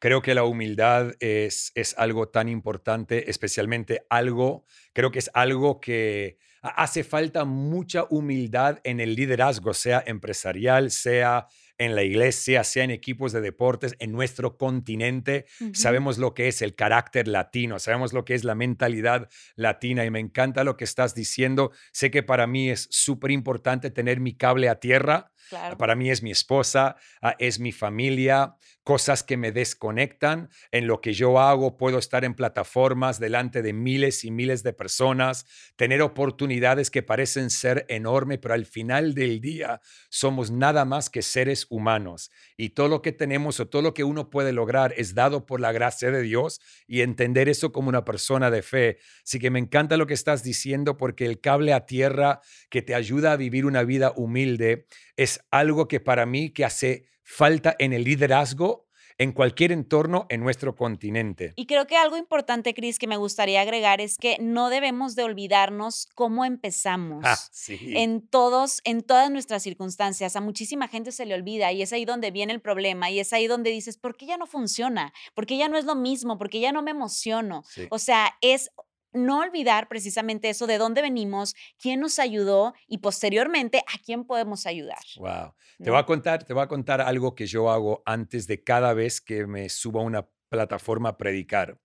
Creo 0.00 0.20
que 0.20 0.34
la 0.34 0.44
humildad 0.44 1.14
es, 1.20 1.72
es 1.74 1.94
algo 1.96 2.28
tan 2.28 2.48
importante, 2.48 3.30
especialmente 3.30 4.04
algo, 4.10 4.64
creo 4.92 5.10
que 5.10 5.18
es 5.20 5.30
algo 5.32 5.80
que 5.80 6.38
hace 6.60 7.04
falta 7.04 7.44
mucha 7.44 8.06
humildad 8.10 8.80
en 8.84 9.00
el 9.00 9.14
liderazgo, 9.14 9.72
sea 9.74 10.02
empresarial, 10.06 10.90
sea 10.90 11.46
en 11.78 11.94
la 11.94 12.02
iglesia, 12.02 12.64
sea 12.64 12.84
en 12.84 12.90
equipos 12.90 13.32
de 13.32 13.40
deportes, 13.40 13.96
en 13.98 14.12
nuestro 14.12 14.56
continente. 14.56 15.46
Sabemos 15.72 16.18
lo 16.18 16.34
que 16.34 16.48
es 16.48 16.62
el 16.62 16.74
carácter 16.74 17.28
latino, 17.28 17.78
sabemos 17.78 18.12
lo 18.12 18.24
que 18.24 18.34
es 18.34 18.44
la 18.44 18.54
mentalidad 18.54 19.28
latina 19.56 20.04
y 20.04 20.10
me 20.10 20.20
encanta 20.20 20.64
lo 20.64 20.76
que 20.76 20.84
estás 20.84 21.14
diciendo. 21.14 21.72
Sé 21.92 22.10
que 22.10 22.22
para 22.22 22.46
mí 22.46 22.70
es 22.70 22.88
súper 22.90 23.30
importante 23.30 23.90
tener 23.90 24.20
mi 24.20 24.36
cable 24.36 24.68
a 24.68 24.80
tierra 24.80 25.32
Para 25.78 25.94
mí 25.94 26.10
es 26.10 26.22
mi 26.22 26.30
esposa, 26.30 26.96
ah, 27.22 27.34
es 27.38 27.60
mi 27.60 27.72
familia, 27.72 28.56
cosas 28.82 29.22
que 29.22 29.36
me 29.36 29.52
desconectan. 29.52 30.50
En 30.70 30.86
lo 30.86 31.00
que 31.00 31.12
yo 31.14 31.40
hago, 31.40 31.76
puedo 31.76 31.98
estar 31.98 32.24
en 32.24 32.34
plataformas 32.34 33.18
delante 33.18 33.62
de 33.62 33.72
miles 33.72 34.24
y 34.24 34.30
miles 34.30 34.62
de 34.62 34.72
personas, 34.72 35.46
tener 35.76 36.02
oportunidades 36.02 36.90
que 36.90 37.02
parecen 37.02 37.50
ser 37.50 37.86
enormes, 37.88 38.38
pero 38.40 38.54
al 38.54 38.66
final 38.66 39.14
del 39.14 39.40
día 39.40 39.80
somos 40.10 40.50
nada 40.50 40.84
más 40.84 41.10
que 41.10 41.22
seres 41.22 41.66
humanos. 41.70 42.30
Y 42.56 42.70
todo 42.70 42.88
lo 42.88 43.02
que 43.02 43.12
tenemos 43.12 43.58
o 43.60 43.68
todo 43.68 43.82
lo 43.82 43.94
que 43.94 44.04
uno 44.04 44.30
puede 44.30 44.52
lograr 44.52 44.94
es 44.96 45.14
dado 45.14 45.46
por 45.46 45.60
la 45.60 45.72
gracia 45.72 46.10
de 46.10 46.22
Dios 46.22 46.60
y 46.86 47.00
entender 47.00 47.48
eso 47.48 47.72
como 47.72 47.88
una 47.88 48.04
persona 48.04 48.50
de 48.50 48.62
fe. 48.62 48.98
Así 49.24 49.38
que 49.38 49.50
me 49.50 49.58
encanta 49.58 49.96
lo 49.96 50.06
que 50.06 50.14
estás 50.14 50.42
diciendo 50.42 50.96
porque 50.96 51.26
el 51.26 51.40
cable 51.40 51.72
a 51.72 51.86
tierra 51.86 52.40
que 52.70 52.82
te 52.82 52.94
ayuda 52.94 53.32
a 53.32 53.36
vivir 53.36 53.66
una 53.66 53.82
vida 53.82 54.12
humilde 54.14 54.86
es 55.16 55.33
algo 55.50 55.88
que 55.88 56.00
para 56.00 56.26
mí 56.26 56.50
que 56.50 56.64
hace 56.64 57.06
falta 57.22 57.74
en 57.78 57.92
el 57.92 58.04
liderazgo 58.04 58.84
en 59.18 59.32
cualquier 59.32 59.72
entorno 59.72 60.26
en 60.28 60.40
nuestro 60.40 60.74
continente. 60.74 61.52
Y 61.56 61.66
creo 61.66 61.86
que 61.86 61.96
algo 61.96 62.16
importante, 62.16 62.74
Cris, 62.74 62.98
que 62.98 63.06
me 63.06 63.16
gustaría 63.16 63.60
agregar 63.60 64.00
es 64.00 64.18
que 64.18 64.36
no 64.40 64.70
debemos 64.70 65.14
de 65.14 65.22
olvidarnos 65.22 66.08
cómo 66.14 66.44
empezamos. 66.44 67.24
Ah, 67.24 67.38
sí. 67.52 67.78
En 67.96 68.26
todos, 68.26 68.80
en 68.84 69.02
todas 69.02 69.30
nuestras 69.30 69.62
circunstancias, 69.62 70.36
a 70.36 70.40
muchísima 70.40 70.88
gente 70.88 71.12
se 71.12 71.26
le 71.26 71.34
olvida 71.34 71.70
y 71.72 71.82
es 71.82 71.92
ahí 71.92 72.04
donde 72.04 72.30
viene 72.30 72.52
el 72.52 72.60
problema 72.60 73.10
y 73.10 73.20
es 73.20 73.32
ahí 73.32 73.46
donde 73.46 73.70
dices, 73.70 73.96
¿por 73.98 74.16
qué 74.16 74.26
ya 74.26 74.36
no 74.36 74.46
funciona? 74.46 75.12
¿Por 75.34 75.46
qué 75.46 75.56
ya 75.56 75.68
no 75.68 75.78
es 75.78 75.84
lo 75.84 75.94
mismo? 75.94 76.38
¿Por 76.38 76.50
qué 76.50 76.60
ya 76.60 76.72
no 76.72 76.82
me 76.82 76.90
emociono? 76.90 77.62
Sí. 77.68 77.86
O 77.90 77.98
sea, 77.98 78.34
es 78.40 78.70
no 79.14 79.40
olvidar 79.40 79.88
precisamente 79.88 80.50
eso, 80.50 80.66
de 80.66 80.78
dónde 80.78 81.02
venimos, 81.02 81.54
quién 81.78 82.00
nos 82.00 82.18
ayudó 82.18 82.74
y 82.86 82.98
posteriormente 82.98 83.78
a 83.78 83.98
quién 84.04 84.24
podemos 84.24 84.66
ayudar. 84.66 84.98
Wow. 85.16 85.54
Te 85.82 85.90
voy 85.90 85.98
a 85.98 86.04
contar, 86.04 86.44
te 86.44 86.52
voy 86.52 86.62
a 86.62 86.68
contar 86.68 87.00
algo 87.00 87.34
que 87.34 87.46
yo 87.46 87.70
hago 87.70 88.02
antes 88.04 88.46
de 88.46 88.62
cada 88.62 88.92
vez 88.92 89.20
que 89.20 89.46
me 89.46 89.68
subo 89.68 90.00
a 90.00 90.02
una 90.02 90.28
plataforma 90.48 91.10
a 91.10 91.16
predicar. 91.16 91.78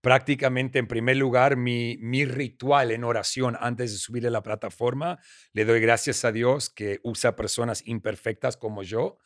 Prácticamente, 0.00 0.78
en 0.78 0.86
primer 0.86 1.16
lugar, 1.16 1.56
mi, 1.56 1.96
mi 1.98 2.24
ritual 2.24 2.92
en 2.92 3.02
oración 3.02 3.56
antes 3.60 3.92
de 3.92 3.98
subir 3.98 4.26
a 4.26 4.30
la 4.30 4.42
plataforma, 4.42 5.18
le 5.52 5.64
doy 5.64 5.80
gracias 5.80 6.24
a 6.24 6.30
Dios 6.30 6.70
que 6.70 7.00
usa 7.02 7.34
personas 7.34 7.82
imperfectas 7.86 8.56
como 8.56 8.82
yo. 8.82 9.18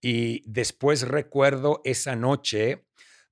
Y 0.00 0.42
después 0.50 1.06
recuerdo 1.06 1.80
esa 1.84 2.16
noche 2.16 2.84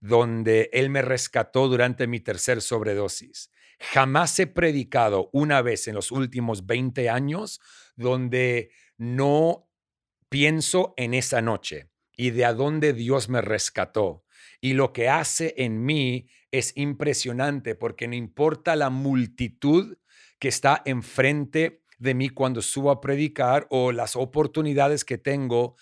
donde 0.02 0.68
Él 0.72 0.90
me 0.90 1.00
rescató 1.00 1.68
durante 1.68 2.08
mi 2.08 2.18
tercer 2.18 2.60
sobredosis. 2.60 3.50
Jamás 3.78 4.36
he 4.40 4.48
predicado 4.48 5.30
una 5.32 5.62
vez 5.62 5.86
en 5.86 5.94
los 5.94 6.10
últimos 6.10 6.66
20 6.66 7.08
años 7.08 7.60
donde 7.94 8.70
no 8.98 9.70
pienso 10.28 10.92
en 10.96 11.14
esa 11.14 11.40
noche 11.40 11.88
y 12.16 12.30
de 12.30 12.44
a 12.44 12.52
dónde 12.52 12.92
Dios 12.92 13.28
me 13.28 13.40
rescató. 13.40 14.24
Y 14.60 14.74
lo 14.74 14.92
que 14.92 15.08
hace 15.08 15.54
en 15.56 15.84
mí 15.84 16.28
es 16.50 16.76
impresionante 16.76 17.76
porque 17.76 18.08
no 18.08 18.16
importa 18.16 18.74
la 18.74 18.90
multitud 18.90 19.96
que 20.40 20.48
está 20.48 20.82
enfrente 20.84 21.84
de 21.98 22.14
mí 22.14 22.28
cuando 22.28 22.60
subo 22.60 22.90
a 22.90 23.00
predicar 23.00 23.68
o 23.70 23.92
las 23.92 24.16
oportunidades 24.16 25.04
que 25.04 25.16
tengo, 25.16 25.76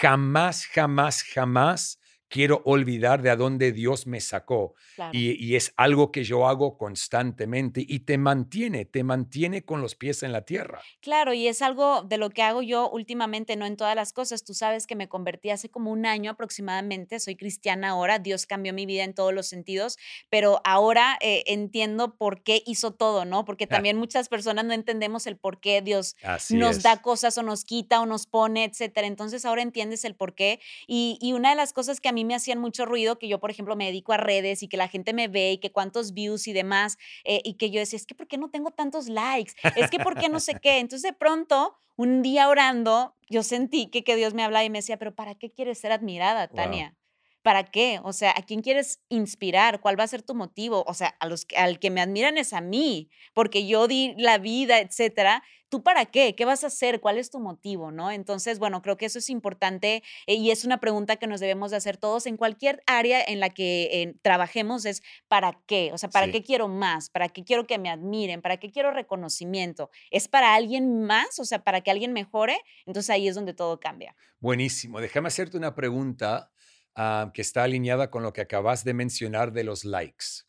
jamás, 0.00 0.66
jamás, 0.66 1.22
jamás 1.22 2.00
quiero 2.30 2.62
olvidar 2.64 3.20
de 3.20 3.28
a 3.30 3.36
dónde 3.36 3.72
Dios 3.72 4.06
me 4.06 4.20
sacó. 4.20 4.74
Claro. 4.94 5.10
Y, 5.12 5.32
y 5.44 5.56
es 5.56 5.74
algo 5.76 6.12
que 6.12 6.24
yo 6.24 6.46
hago 6.48 6.78
constantemente 6.78 7.84
y 7.86 8.00
te 8.00 8.16
mantiene, 8.18 8.84
te 8.84 9.02
mantiene 9.04 9.64
con 9.64 9.82
los 9.82 9.96
pies 9.96 10.22
en 10.22 10.32
la 10.32 10.42
tierra. 10.42 10.80
Claro, 11.02 11.34
y 11.34 11.48
es 11.48 11.60
algo 11.60 12.02
de 12.02 12.18
lo 12.18 12.30
que 12.30 12.42
hago 12.42 12.62
yo 12.62 12.88
últimamente, 12.88 13.56
no 13.56 13.66
en 13.66 13.76
todas 13.76 13.96
las 13.96 14.12
cosas. 14.12 14.44
Tú 14.44 14.54
sabes 14.54 14.86
que 14.86 14.94
me 14.96 15.08
convertí 15.08 15.50
hace 15.50 15.68
como 15.70 15.90
un 15.90 16.06
año 16.06 16.30
aproximadamente, 16.30 17.18
soy 17.20 17.36
cristiana 17.36 17.90
ahora, 17.90 18.18
Dios 18.20 18.46
cambió 18.46 18.72
mi 18.72 18.86
vida 18.86 19.04
en 19.04 19.14
todos 19.14 19.34
los 19.34 19.48
sentidos, 19.48 19.98
pero 20.28 20.60
ahora 20.64 21.18
eh, 21.20 21.42
entiendo 21.46 22.14
por 22.16 22.42
qué 22.44 22.62
hizo 22.64 22.92
todo, 22.92 23.24
¿no? 23.24 23.44
Porque 23.44 23.64
Ah. 23.64 23.68
también 23.68 23.96
muchas 23.96 24.28
personas 24.28 24.64
no 24.64 24.72
entendemos 24.72 25.26
el 25.26 25.36
por 25.36 25.60
qué 25.60 25.82
Dios 25.82 26.16
Así 26.22 26.56
nos 26.56 26.76
es. 26.78 26.82
da 26.84 27.02
cosas 27.02 27.36
o 27.38 27.42
nos 27.42 27.64
quita 27.64 28.00
o 28.00 28.06
nos 28.06 28.26
pone, 28.26 28.64
etcétera. 28.64 29.06
Entonces 29.06 29.44
ahora 29.44 29.62
entiendes 29.62 30.04
el 30.04 30.14
por 30.14 30.34
qué. 30.34 30.60
Y, 30.86 31.18
y 31.20 31.32
una 31.32 31.50
de 31.50 31.56
las 31.56 31.72
cosas 31.72 32.00
que 32.00 32.08
a 32.08 32.12
mí 32.12 32.19
me 32.24 32.34
hacían 32.34 32.58
mucho 32.58 32.86
ruido, 32.86 33.18
que 33.18 33.28
yo, 33.28 33.40
por 33.40 33.50
ejemplo, 33.50 33.76
me 33.76 33.86
dedico 33.86 34.12
a 34.12 34.16
redes 34.16 34.62
y 34.62 34.68
que 34.68 34.76
la 34.76 34.88
gente 34.88 35.12
me 35.12 35.28
ve 35.28 35.52
y 35.52 35.58
que 35.58 35.72
cuántos 35.72 36.12
views 36.14 36.46
y 36.48 36.52
demás, 36.52 36.98
eh, 37.24 37.40
y 37.44 37.54
que 37.54 37.70
yo 37.70 37.80
decía, 37.80 37.96
es 37.96 38.06
que 38.06 38.14
¿por 38.14 38.28
qué 38.28 38.38
no 38.38 38.50
tengo 38.50 38.70
tantos 38.70 39.08
likes? 39.08 39.52
Es 39.76 39.90
que 39.90 39.98
¿por 39.98 40.18
qué 40.18 40.28
no 40.28 40.40
sé 40.40 40.58
qué? 40.60 40.78
Entonces 40.78 41.02
de 41.02 41.12
pronto, 41.12 41.76
un 41.96 42.22
día 42.22 42.48
orando, 42.48 43.14
yo 43.28 43.42
sentí 43.42 43.88
que, 43.88 44.04
que 44.04 44.16
Dios 44.16 44.34
me 44.34 44.42
hablaba 44.42 44.64
y 44.64 44.70
me 44.70 44.78
decía, 44.78 44.98
pero 44.98 45.14
¿para 45.14 45.34
qué 45.34 45.50
quieres 45.50 45.78
ser 45.78 45.92
admirada, 45.92 46.48
Wow. 46.88 46.99
¿Para 47.42 47.64
qué? 47.64 48.00
O 48.04 48.12
sea, 48.12 48.32
¿a 48.36 48.42
quién 48.42 48.60
quieres 48.60 49.00
inspirar? 49.08 49.80
¿Cuál 49.80 49.98
va 49.98 50.04
a 50.04 50.08
ser 50.08 50.22
tu 50.22 50.34
motivo? 50.34 50.84
O 50.86 50.94
sea, 50.94 51.16
a 51.20 51.26
los, 51.26 51.44
que- 51.46 51.56
al 51.56 51.78
que 51.78 51.90
me 51.90 52.00
admiran 52.00 52.36
es 52.38 52.52
a 52.52 52.60
mí, 52.60 53.08
porque 53.34 53.66
yo 53.66 53.88
di 53.88 54.14
la 54.18 54.38
vida, 54.38 54.78
etcétera. 54.80 55.42
¿Tú 55.70 55.84
para 55.84 56.04
qué? 56.06 56.34
¿Qué 56.34 56.44
vas 56.44 56.64
a 56.64 56.66
hacer? 56.66 57.00
¿Cuál 57.00 57.16
es 57.16 57.30
tu 57.30 57.38
motivo? 57.38 57.92
¿No? 57.92 58.10
Entonces, 58.10 58.58
bueno, 58.58 58.82
creo 58.82 58.96
que 58.96 59.06
eso 59.06 59.20
es 59.20 59.30
importante 59.30 60.02
eh, 60.26 60.34
y 60.34 60.50
es 60.50 60.64
una 60.64 60.80
pregunta 60.80 61.14
que 61.14 61.28
nos 61.28 61.38
debemos 61.38 61.70
de 61.70 61.76
hacer 61.76 61.96
todos 61.96 62.26
en 62.26 62.36
cualquier 62.36 62.82
área 62.86 63.22
en 63.24 63.38
la 63.38 63.50
que 63.50 63.88
eh, 63.92 64.14
trabajemos 64.20 64.84
es 64.84 65.00
¿para 65.28 65.52
qué? 65.66 65.92
O 65.92 65.98
sea, 65.98 66.10
¿para 66.10 66.26
Sí. 66.26 66.32
qué 66.32 66.42
quiero 66.42 66.66
más? 66.66 67.08
¿Para 67.08 67.28
qué 67.28 67.44
quiero 67.44 67.68
que 67.68 67.78
me 67.78 67.88
admiren? 67.88 68.42
¿Para 68.42 68.56
qué 68.56 68.72
quiero 68.72 68.90
reconocimiento? 68.90 69.90
¿Es 70.10 70.26
para 70.26 70.54
alguien 70.56 71.04
más? 71.04 71.38
O 71.38 71.44
sea, 71.44 71.62
¿para 71.62 71.82
que 71.82 71.92
alguien 71.92 72.12
mejore? 72.12 72.58
Entonces 72.84 73.08
ahí 73.10 73.28
es 73.28 73.36
donde 73.36 73.54
todo 73.54 73.78
cambia. 73.78 74.16
Buenísimo. 74.40 75.00
Déjame 75.00 75.28
hacerte 75.28 75.56
una 75.56 75.76
pregunta 75.76 76.50
ah, 76.94 77.30
que 77.34 77.42
está 77.42 77.64
alineada 77.64 78.10
con 78.10 78.22
lo 78.22 78.32
que 78.32 78.40
acabas 78.40 78.84
de 78.84 78.94
mencionar 78.94 79.52
de 79.52 79.64
los 79.64 79.84
likes. 79.84 80.44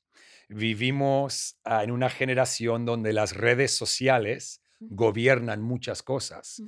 Vivimos 0.50 1.58
ah, 1.64 1.84
en 1.84 1.92
una 1.92 2.10
generación 2.10 2.86
donde 2.86 3.14
las 3.14 3.36
redes 3.36 3.76
sociales 3.76 4.62
gobiernan 4.90 5.62
muchas 5.62 6.02
cosas. 6.02 6.62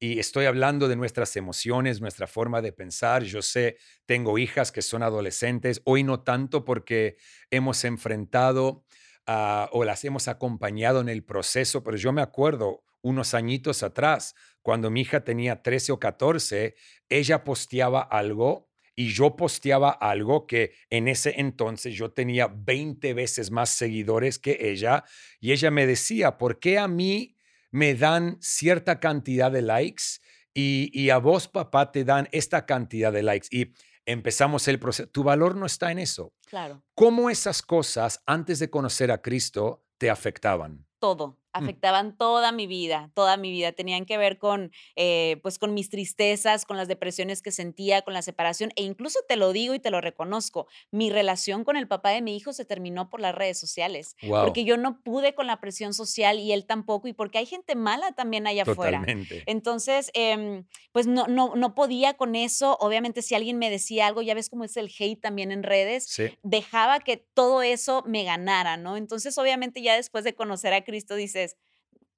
Y 0.00 0.18
estoy 0.18 0.46
hablando 0.46 0.88
de 0.88 0.96
nuestras 0.96 1.36
emociones, 1.36 2.00
nuestra 2.00 2.26
forma 2.26 2.60
de 2.60 2.72
pensar. 2.72 3.22
Yo 3.22 3.42
sé, 3.42 3.76
tengo 4.06 4.38
hijas 4.38 4.72
que 4.72 4.82
son 4.82 5.02
adolescentes, 5.02 5.80
hoy 5.84 6.02
no 6.02 6.20
tanto 6.20 6.64
porque 6.64 7.16
hemos 7.50 7.84
enfrentado 7.84 8.84
ah, 9.26 9.68
o 9.72 9.84
las 9.84 10.04
hemos 10.04 10.28
acompañado 10.28 11.00
en 11.00 11.08
el 11.08 11.22
proceso, 11.22 11.84
pero 11.84 11.96
yo 11.96 12.12
me 12.12 12.22
acuerdo 12.22 12.82
unos 13.02 13.34
añitos 13.34 13.82
atrás, 13.82 14.34
cuando 14.62 14.90
mi 14.90 15.02
hija 15.02 15.24
tenía 15.24 15.62
13 15.62 15.92
o 15.92 15.98
14, 15.98 16.74
ella 17.08 17.44
posteaba 17.44 18.02
algo 18.02 18.69
y 19.00 19.14
yo 19.14 19.34
posteaba 19.34 19.92
algo 19.92 20.46
que 20.46 20.74
en 20.90 21.08
ese 21.08 21.40
entonces 21.40 21.94
yo 21.94 22.10
tenía 22.10 22.48
20 22.48 23.14
veces 23.14 23.50
más 23.50 23.70
seguidores 23.70 24.38
que 24.38 24.58
ella 24.60 25.04
y 25.40 25.52
ella 25.52 25.70
me 25.70 25.86
decía, 25.86 26.36
¿por 26.36 26.60
qué 26.60 26.78
a 26.78 26.86
mí 26.86 27.34
me 27.70 27.94
dan 27.94 28.36
cierta 28.42 29.00
cantidad 29.00 29.50
de 29.50 29.62
likes 29.62 30.04
y, 30.52 30.90
y 30.92 31.08
a 31.08 31.16
vos, 31.16 31.48
papá, 31.48 31.92
te 31.92 32.04
dan 32.04 32.28
esta 32.32 32.66
cantidad 32.66 33.10
de 33.10 33.22
likes? 33.22 33.48
Y 33.50 33.72
empezamos 34.04 34.68
el 34.68 34.78
proceso. 34.78 35.08
Tu 35.08 35.22
valor 35.22 35.56
no 35.56 35.64
está 35.64 35.90
en 35.90 35.98
eso. 35.98 36.34
Claro. 36.46 36.84
¿Cómo 36.94 37.30
esas 37.30 37.62
cosas 37.62 38.22
antes 38.26 38.58
de 38.58 38.68
conocer 38.68 39.10
a 39.12 39.22
Cristo 39.22 39.86
te 39.96 40.10
afectaban? 40.10 40.86
todo. 41.00 41.39
Afectaban 41.52 42.16
toda 42.16 42.52
mi 42.52 42.66
vida, 42.66 43.10
toda 43.14 43.36
mi 43.36 43.50
vida. 43.50 43.72
Tenían 43.72 44.06
que 44.06 44.18
ver 44.18 44.38
con, 44.38 44.72
eh, 44.96 45.38
pues, 45.42 45.58
con 45.58 45.74
mis 45.74 45.90
tristezas, 45.90 46.64
con 46.64 46.76
las 46.76 46.88
depresiones 46.88 47.42
que 47.42 47.52
sentía, 47.52 48.02
con 48.02 48.14
la 48.14 48.22
separación, 48.22 48.70
e 48.76 48.82
incluso 48.82 49.18
te 49.28 49.36
lo 49.36 49.52
digo 49.52 49.74
y 49.74 49.78
te 49.80 49.90
lo 49.90 50.00
reconozco, 50.00 50.66
mi 50.90 51.10
relación 51.10 51.64
con 51.64 51.76
el 51.76 51.88
papá 51.88 52.10
de 52.10 52.22
mi 52.22 52.36
hijo 52.36 52.52
se 52.52 52.64
terminó 52.64 53.10
por 53.10 53.20
las 53.20 53.34
redes 53.34 53.58
sociales, 53.58 54.16
Wow, 54.22 54.44
porque 54.44 54.64
yo 54.64 54.76
no 54.76 55.02
pude 55.02 55.34
con 55.34 55.46
la 55.46 55.60
presión 55.60 55.94
social 55.94 56.38
y 56.38 56.52
él 56.52 56.66
tampoco, 56.66 57.08
y 57.08 57.12
porque 57.12 57.38
hay 57.38 57.46
gente 57.46 57.74
mala 57.74 58.12
también 58.12 58.46
allá 58.46 58.62
afuera. 58.62 58.98
totalmente. 59.00 59.42
Entonces, 59.46 60.10
em, 60.14 60.64
pues 60.92 61.06
no, 61.06 61.26
no, 61.26 61.54
no 61.56 61.74
podía 61.74 62.14
con 62.14 62.34
eso. 62.36 62.76
Obviamente, 62.80 63.22
si 63.22 63.34
alguien 63.34 63.58
me 63.58 63.70
decía 63.70 64.06
algo, 64.06 64.22
ya 64.22 64.34
ves 64.34 64.48
cómo 64.50 64.64
es 64.64 64.76
el 64.76 64.90
hate 64.98 65.20
también 65.20 65.52
en 65.52 65.62
redes, 65.62 66.08
Sí, 66.08 66.30
dejaba 66.42 67.00
que 67.00 67.16
todo 67.16 67.62
eso 67.62 68.02
me 68.06 68.24
ganara, 68.24 68.76
¿no? 68.76 68.96
Entonces, 68.96 69.36
obviamente, 69.38 69.82
ya 69.82 69.94
después 69.96 70.24
de 70.24 70.34
conocer 70.34 70.72
a 70.72 70.84
Cristo, 70.84 71.14
dices, 71.14 71.39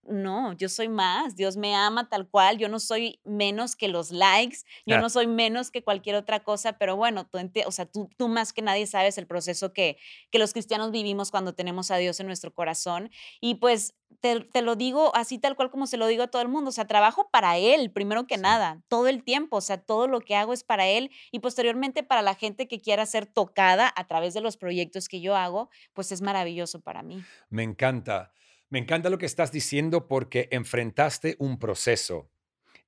no, 0.05 0.53
yo 0.55 0.69
soy 0.69 0.89
más, 0.89 1.37
Dios 1.37 1.57
me 1.57 1.75
ama 1.75 2.09
tal 2.09 2.29
cual, 2.29 2.59
yo 2.59 2.69
no 2.69 2.81
soy 2.81 3.21
menos 3.25 3.77
que 3.77 3.89
los 3.89 4.11
likes, 4.11 4.59
yo 4.87 4.97
Ah. 4.97 5.01
no 5.01 5.09
soy 5.11 5.27
menos 5.27 5.71
que 5.71 5.83
cualquier 5.85 6.17
otra 6.17 6.41
cosa, 6.41 6.75
pero 6.79 6.97
bueno, 6.97 7.27
tú, 7.29 7.39
o 7.67 7.71
sea, 7.73 7.87
tú, 7.87 8.11
tú 8.17 8.29
más 8.29 8.53
que 8.53 8.63
nadie 8.63 8.87
sabes 8.87 9.17
el 9.19 9.27
proceso 9.27 9.73
que, 9.73 9.97
que 10.31 10.39
los 10.39 10.53
cristianos 10.53 10.91
vivimos 10.91 11.31
cuando 11.31 11.55
tenemos 11.55 11.91
a 11.91 11.97
Dios 11.97 12.19
en 12.21 12.27
nuestro 12.27 12.53
corazón. 12.53 13.11
Y 13.41 13.57
pues 13.57 13.95
te, 14.21 14.41
te 14.41 14.61
lo 14.63 14.77
digo 14.77 15.15
así 15.15 15.39
tal 15.39 15.57
cual 15.57 15.71
como 15.71 15.87
se 15.87 15.97
lo 15.97 16.07
digo 16.07 16.25
a 16.25 16.29
todo 16.29 16.43
el 16.43 16.49
mundo, 16.49 16.69
o 16.69 16.73
sea, 16.73 16.87
trabajo 16.87 17.29
para 17.33 17.57
Él, 17.59 17.91
primero 17.93 18.27
que 18.27 18.35
Sí. 18.37 18.41
nada, 18.43 18.83
todo 18.89 19.09
el 19.09 19.23
tiempo, 19.25 19.57
o 19.59 19.61
sea, 19.61 19.79
todo 19.79 20.09
lo 20.09 20.21
que 20.21 20.35
hago 20.37 20.53
es 20.53 20.65
para 20.65 20.87
Él 20.89 21.11
y 21.31 21.39
posteriormente 21.39 22.03
para 22.03 22.23
la 22.23 22.35
gente 22.35 22.69
que 22.69 22.81
quiera 22.81 23.07
ser 23.07 23.27
tocada 23.27 23.93
a 23.97 24.07
través 24.07 24.35
de 24.35 24.41
los 24.41 24.57
proyectos 24.57 25.09
que 25.09 25.21
yo 25.21 25.37
hago, 25.37 25.71
pues 25.93 26.13
es 26.13 26.23
maravilloso 26.23 26.81
para 26.81 27.03
mí. 27.03 27.23
me 27.51 27.63
encanta. 27.63 28.33
Me 28.73 28.79
encanta 28.79 29.11
lo 29.11 29.19
que 29.19 29.27
estás 29.27 29.53
diciendo 29.53 30.09
porque 30.09 30.49
enfrentaste 30.51 31.37
un 31.39 31.59
proceso 31.59 32.31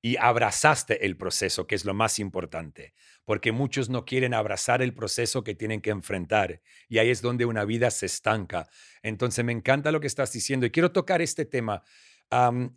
y 0.01 0.17
abrazaste 0.17 1.05
el 1.05 1.15
proceso, 1.15 1.67
que 1.67 1.75
es 1.75 1.85
lo 1.85 1.93
más 1.93 2.17
importante, 2.17 2.95
porque 3.23 3.51
muchos 3.51 3.87
no 3.87 4.03
quieren 4.03 4.33
abrazar 4.33 4.81
el 4.81 4.95
proceso 4.95 5.43
que 5.43 5.53
tienen 5.53 5.81
que 5.81 5.91
enfrentar 5.91 6.63
y 6.89 6.97
ahí 6.97 7.11
es 7.11 7.21
donde 7.21 7.45
una 7.45 7.65
vida 7.65 7.91
se 7.91 8.07
estanca. 8.07 8.67
Entonces 9.03 9.45
me 9.45 9.51
encanta 9.51 9.91
lo 9.91 9.99
que 9.99 10.07
estás 10.07 10.33
diciendo 10.33 10.65
y 10.65 10.71
quiero 10.71 10.91
tocar 10.91 11.21
este 11.21 11.45
tema, 11.45 11.83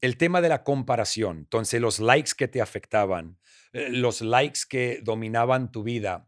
el 0.02 0.16
tema 0.18 0.42
de 0.42 0.50
la 0.50 0.62
comparación, 0.62 1.38
entonces 1.38 1.80
los 1.80 2.00
likes 2.00 2.32
que 2.36 2.46
te 2.46 2.60
afectaban, 2.60 3.38
eh, 3.72 3.88
los 3.88 4.20
likes 4.20 4.60
que 4.68 5.00
dominaban 5.02 5.72
tu 5.72 5.82
vida. 5.82 6.27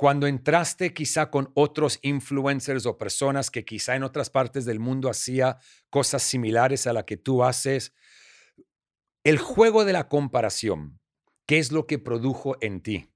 Cuando 0.00 0.26
entraste 0.26 0.94
quizá 0.94 1.30
con 1.30 1.52
otros 1.54 1.98
influencers 2.00 2.86
o 2.86 2.96
personas 2.96 3.50
que 3.50 3.66
quizá 3.66 3.96
en 3.96 4.02
otras 4.02 4.30
partes 4.30 4.64
del 4.64 4.80
mundo 4.80 5.10
hacía 5.10 5.58
cosas 5.90 6.22
similares 6.22 6.86
a 6.86 6.94
la 6.94 7.04
que 7.04 7.18
tú 7.18 7.44
haces, 7.44 7.92
el 9.24 9.36
juego 9.36 9.84
de 9.84 9.92
la 9.92 10.08
comparación, 10.08 10.98
¿qué 11.46 11.58
es 11.58 11.70
lo 11.70 11.86
que 11.86 11.98
produjo 11.98 12.56
en 12.62 12.80
ti? 12.80 13.10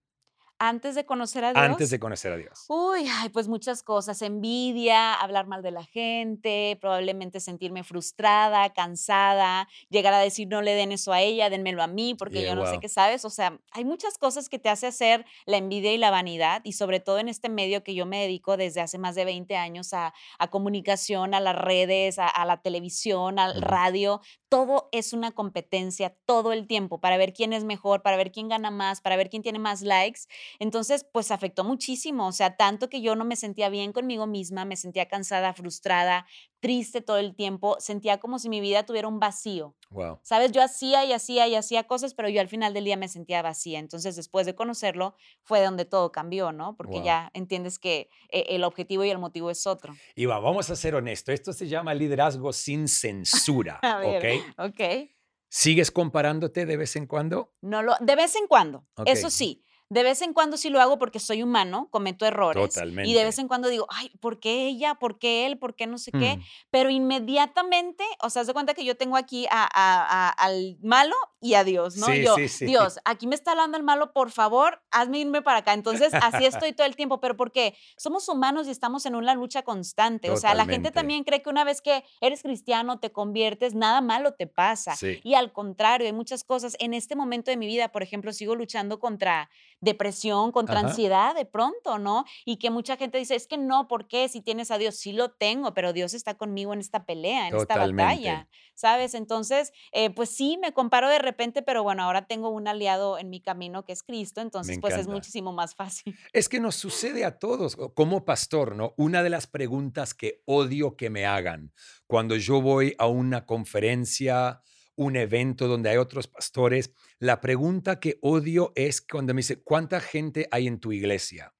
Antes 0.68 0.94
de 0.94 1.04
conocer 1.04 1.44
a 1.44 1.52
Dios. 1.52 1.62
Antes 1.62 1.90
de 1.90 2.00
conocer 2.00 2.32
a 2.32 2.36
Dios. 2.38 2.64
Uy, 2.68 3.06
ay, 3.10 3.28
pues 3.28 3.48
muchas 3.48 3.82
cosas. 3.82 4.22
Envidia, 4.22 5.12
hablar 5.12 5.46
mal 5.46 5.62
de 5.62 5.70
la 5.70 5.84
gente, 5.84 6.78
probablemente 6.80 7.38
sentirme 7.38 7.84
frustrada, 7.84 8.72
cansada, 8.72 9.68
llegar 9.90 10.14
a 10.14 10.18
decir 10.18 10.48
no 10.48 10.62
le 10.62 10.72
den 10.72 10.90
eso 10.92 11.12
a 11.12 11.20
ella, 11.20 11.50
denmelo 11.50 11.82
a 11.82 11.86
mí, 11.86 12.14
porque 12.14 12.42
yo 12.42 12.54
no 12.54 12.66
sé 12.66 12.78
qué 12.80 12.88
sabes. 12.88 13.26
O 13.26 13.30
sea, 13.30 13.58
hay 13.72 13.84
muchas 13.84 14.16
cosas 14.16 14.48
que 14.48 14.58
te 14.58 14.70
hace 14.70 14.86
hacer 14.86 15.26
la 15.44 15.58
envidia 15.58 15.92
y 15.92 15.98
la 15.98 16.10
vanidad, 16.10 16.62
y 16.64 16.72
sobre 16.72 16.98
todo 16.98 17.18
en 17.18 17.28
este 17.28 17.50
medio 17.50 17.84
que 17.84 17.94
yo 17.94 18.06
me 18.06 18.20
dedico 18.20 18.56
desde 18.56 18.80
hace 18.80 18.96
más 18.96 19.14
de 19.14 19.26
20 19.26 19.56
años 19.56 19.92
a, 19.92 20.14
comunicación, 20.50 21.34
a 21.34 21.40
las 21.40 21.56
redes, 21.56 22.18
a, 22.18 22.44
la 22.46 22.62
televisión, 22.62 23.38
al 23.38 23.60
radio. 23.60 24.20
Todo 24.48 24.88
es 24.92 25.12
una 25.12 25.32
competencia 25.32 26.16
todo 26.26 26.52
el 26.52 26.66
tiempo 26.66 27.00
para 27.00 27.16
ver 27.16 27.32
quién 27.32 27.52
es 27.52 27.64
mejor, 27.64 28.02
para 28.02 28.16
ver 28.16 28.30
quién 28.30 28.48
gana 28.48 28.70
más, 28.70 29.00
para 29.00 29.16
ver 29.16 29.28
quién 29.28 29.42
tiene 29.42 29.58
más 29.58 29.82
likes. 29.82 30.22
Entonces, 30.58 31.06
pues 31.12 31.30
afectó 31.30 31.64
muchísimo, 31.64 32.26
o 32.26 32.32
sea, 32.32 32.56
tanto 32.56 32.88
que 32.88 33.00
yo 33.00 33.16
no 33.16 33.24
me 33.24 33.36
sentía 33.36 33.68
bien 33.68 33.92
conmigo 33.92 34.26
misma, 34.26 34.64
me 34.64 34.76
sentía 34.76 35.06
cansada, 35.06 35.52
frustrada, 35.54 36.26
triste 36.60 37.00
todo 37.02 37.18
el 37.18 37.34
tiempo, 37.34 37.76
sentía 37.78 38.18
como 38.18 38.38
si 38.38 38.48
mi 38.48 38.60
vida 38.60 38.86
tuviera 38.86 39.06
un 39.08 39.20
vacío. 39.20 39.74
Wow. 39.90 40.18
Sabes, 40.22 40.50
yo 40.52 40.62
hacía 40.62 41.04
y 41.04 41.12
hacía 41.12 41.46
y 41.46 41.54
hacía 41.54 41.84
cosas, 41.84 42.14
pero 42.14 42.28
yo 42.28 42.40
al 42.40 42.48
final 42.48 42.72
del 42.72 42.84
día 42.84 42.96
me 42.96 43.08
sentía 43.08 43.42
vacía. 43.42 43.78
Entonces, 43.78 44.16
después 44.16 44.46
de 44.46 44.54
conocerlo, 44.54 45.14
fue 45.42 45.62
donde 45.62 45.84
todo 45.84 46.10
cambió, 46.10 46.52
¿no? 46.52 46.76
Porque 46.76 47.02
ya 47.02 47.30
entiendes 47.34 47.78
que 47.78 48.08
eh, 48.30 48.46
el 48.48 48.64
objetivo 48.64 49.04
y 49.04 49.10
el 49.10 49.18
motivo 49.18 49.50
es 49.50 49.66
otro. 49.66 49.94
Y 50.14 50.24
va, 50.26 50.38
vamos 50.38 50.70
a 50.70 50.76
ser 50.76 50.94
honestos, 50.94 51.34
esto 51.34 51.52
se 51.52 51.68
llama 51.68 51.92
liderazgo 51.92 52.52
sin 52.52 52.88
censura, 52.88 53.80
¿ok? 54.02 54.70
Ok. 54.70 55.10
¿Sigues 55.48 55.90
comparándote 55.90 56.66
de 56.66 56.76
vez 56.76 56.96
en 56.96 57.06
cuando? 57.06 57.54
No 57.60 57.82
lo, 57.82 57.94
de 58.00 58.16
vez 58.16 58.34
en 58.34 58.48
cuando, 58.48 58.86
eso 59.06 59.30
sí. 59.30 59.62
De 59.90 60.02
vez 60.02 60.22
en 60.22 60.32
cuando 60.32 60.56
sí 60.56 60.70
lo 60.70 60.80
hago 60.80 60.98
porque 60.98 61.20
soy 61.20 61.42
humano, 61.42 61.88
cometo 61.90 62.26
errores. 62.26 62.74
Totalmente. 62.74 63.08
Y 63.08 63.14
de 63.14 63.24
vez 63.24 63.38
en 63.38 63.48
cuando 63.48 63.68
digo, 63.68 63.86
ay, 63.90 64.10
¿por 64.20 64.40
qué 64.40 64.66
ella? 64.66 64.94
¿Por 64.94 65.18
qué 65.18 65.46
él? 65.46 65.58
¿Por 65.58 65.74
qué 65.76 65.86
no 65.86 65.98
sé 65.98 66.10
qué? 66.10 66.36
Mm. 66.36 66.42
Pero 66.70 66.90
inmediatamente, 66.90 68.04
o 68.22 68.30
sea, 68.30 68.42
haz 68.42 68.46
de 68.48 68.54
cuenta 68.54 68.74
que 68.74 68.84
yo 68.84 68.96
tengo 68.96 69.16
aquí 69.16 69.46
al 69.50 70.78
malo 70.82 71.14
y 71.44 71.56
a 71.56 71.62
Dios, 71.62 71.98
¿no? 71.98 72.06
yo, 72.14 72.36
Dios, 72.60 72.98
aquí 73.04 73.26
me 73.26 73.34
está 73.34 73.50
hablando 73.50 73.76
el 73.76 73.82
malo, 73.82 74.14
por 74.14 74.30
favor, 74.30 74.80
hazme 74.90 75.18
irme 75.18 75.42
para 75.42 75.58
acá. 75.58 75.74
Entonces, 75.74 76.14
así 76.14 76.46
estoy 76.46 76.72
todo 76.72 76.86
el 76.86 76.96
tiempo. 76.96 77.20
¿Pero 77.20 77.36
por 77.36 77.52
qué? 77.52 77.76
Somos 77.98 78.30
humanos 78.30 78.66
y 78.66 78.70
estamos 78.70 79.04
en 79.04 79.14
una 79.14 79.34
lucha 79.34 79.62
constante. 79.62 80.30
O 80.30 80.38
sea, 80.38 80.54
la 80.54 80.64
gente 80.64 80.90
también 80.90 81.22
cree 81.22 81.42
que 81.42 81.50
una 81.50 81.62
vez 81.62 81.82
que 81.82 82.02
eres 82.22 82.40
cristiano, 82.40 82.98
te 82.98 83.12
conviertes, 83.12 83.74
nada 83.74 84.00
malo 84.00 84.32
te 84.32 84.46
pasa. 84.46 84.94
Y 85.22 85.34
al 85.34 85.52
contrario, 85.52 86.06
hay 86.06 86.14
muchas 86.14 86.44
cosas. 86.44 86.76
En 86.78 86.94
este 86.94 87.14
momento 87.14 87.50
de 87.50 87.58
mi 87.58 87.66
vida, 87.66 87.88
por 87.92 88.02
ejemplo, 88.02 88.32
sigo 88.32 88.56
luchando 88.56 88.98
contra 88.98 89.50
depresión, 89.80 90.50
contra 90.50 90.80
ansiedad 90.80 91.34
de 91.34 91.44
pronto, 91.44 91.98
¿no? 91.98 92.24
Y 92.46 92.56
que 92.56 92.70
mucha 92.70 92.96
gente 92.96 93.18
dice, 93.18 93.34
es 93.34 93.46
que 93.46 93.58
no, 93.58 93.86
¿por 93.86 94.08
qué? 94.08 94.30
Si 94.30 94.40
tienes 94.40 94.70
a 94.70 94.78
Dios, 94.78 94.96
sí 94.96 95.12
lo 95.12 95.32
tengo, 95.32 95.74
pero 95.74 95.92
Dios 95.92 96.14
está 96.14 96.34
conmigo 96.38 96.72
en 96.72 96.80
esta 96.80 97.04
pelea, 97.04 97.48
en 97.48 97.56
esta 97.56 97.76
batalla, 97.76 98.48
¿sabes? 98.74 99.12
Entonces, 99.12 99.72
eh, 99.92 100.08
pues 100.08 100.30
sí, 100.30 100.58
me 100.60 100.72
comparo 100.72 101.10
de 101.10 101.18
repente, 101.18 101.33
pero 101.64 101.82
bueno, 101.82 102.02
ahora 102.02 102.26
tengo 102.26 102.50
un 102.50 102.68
aliado 102.68 103.18
en 103.18 103.30
mi 103.30 103.40
camino 103.40 103.84
que 103.84 103.92
es 103.92 104.02
Cristo, 104.02 104.40
entonces 104.40 104.78
pues 104.80 104.96
es 104.96 105.08
muchísimo 105.08 105.52
más 105.52 105.74
fácil. 105.74 106.16
Es 106.32 106.48
que 106.48 106.60
nos 106.60 106.74
sucede 106.74 107.24
a 107.24 107.38
todos, 107.38 107.76
como 107.94 108.24
pastor, 108.24 108.76
¿no? 108.76 108.94
Una 108.96 109.22
de 109.22 109.30
las 109.30 109.46
preguntas 109.46 110.14
que 110.14 110.42
odio 110.46 110.96
que 110.96 111.10
me 111.10 111.26
hagan 111.26 111.72
cuando 112.06 112.36
yo 112.36 112.60
voy 112.60 112.94
a 112.98 113.06
una 113.06 113.46
conferencia, 113.46 114.60
un 114.96 115.16
evento 115.16 115.68
donde 115.68 115.90
hay 115.90 115.96
otros 115.96 116.28
pastores, 116.28 116.92
la 117.18 117.40
pregunta 117.40 118.00
que 118.00 118.18
odio 118.22 118.72
es 118.74 119.00
cuando 119.00 119.34
me 119.34 119.40
dice, 119.40 119.62
¿cuánta 119.62 120.00
gente 120.00 120.48
hay 120.50 120.66
en 120.66 120.78
tu 120.78 120.92
iglesia? 120.92 121.54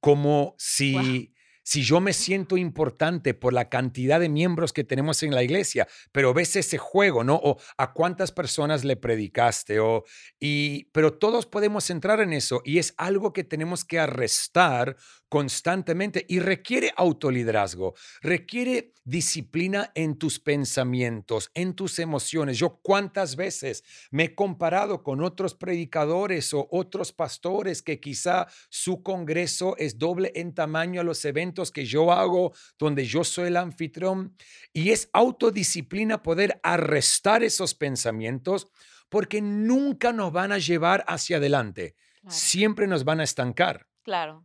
Como 0.00 0.54
si 0.58 1.34
si 1.62 1.82
yo 1.82 2.00
me 2.00 2.12
siento 2.12 2.56
importante 2.56 3.34
por 3.34 3.52
la 3.52 3.68
cantidad 3.68 4.20
de 4.20 4.28
miembros 4.28 4.72
que 4.72 4.84
tenemos 4.84 5.22
en 5.22 5.34
la 5.34 5.42
iglesia, 5.42 5.86
pero 6.12 6.34
ves 6.34 6.56
ese 6.56 6.78
juego, 6.78 7.24
¿no? 7.24 7.36
O 7.36 7.58
a 7.78 7.92
cuántas 7.92 8.32
personas 8.32 8.84
le 8.84 8.96
predicaste, 8.96 9.80
o, 9.80 10.04
y, 10.40 10.84
pero 10.92 11.12
todos 11.12 11.46
podemos 11.46 11.90
entrar 11.90 12.20
en 12.20 12.32
eso 12.32 12.62
y 12.64 12.78
es 12.78 12.94
algo 12.96 13.32
que 13.32 13.44
tenemos 13.44 13.84
que 13.84 13.98
arrestar 13.98 14.96
constantemente 15.32 16.26
y 16.28 16.40
requiere 16.40 16.92
autoliderazgo, 16.94 17.94
requiere 18.20 18.92
disciplina 19.02 19.90
en 19.94 20.18
tus 20.18 20.38
pensamientos, 20.38 21.50
en 21.54 21.72
tus 21.72 21.98
emociones. 22.00 22.58
Yo 22.58 22.80
cuántas 22.82 23.34
veces 23.34 23.82
me 24.10 24.24
he 24.24 24.34
comparado 24.34 25.02
con 25.02 25.22
otros 25.22 25.54
predicadores 25.54 26.52
o 26.52 26.68
otros 26.70 27.14
pastores 27.14 27.80
que 27.80 27.98
quizá 27.98 28.46
su 28.68 29.02
congreso 29.02 29.74
es 29.78 29.96
doble 29.96 30.32
en 30.34 30.52
tamaño 30.52 31.00
a 31.00 31.04
los 31.04 31.24
eventos 31.24 31.70
que 31.70 31.86
yo 31.86 32.12
hago, 32.12 32.52
donde 32.78 33.06
yo 33.06 33.24
soy 33.24 33.46
el 33.46 33.56
anfitrión. 33.56 34.36
Y 34.74 34.90
es 34.90 35.08
autodisciplina 35.14 36.22
poder 36.22 36.60
arrestar 36.62 37.42
esos 37.42 37.72
pensamientos 37.72 38.68
porque 39.08 39.40
nunca 39.40 40.12
nos 40.12 40.30
van 40.30 40.52
a 40.52 40.58
llevar 40.58 41.06
hacia 41.08 41.38
adelante. 41.38 41.96
Siempre 42.28 42.86
nos 42.86 43.04
van 43.04 43.20
a 43.20 43.24
estancar. 43.24 43.86
Claro. 44.02 44.44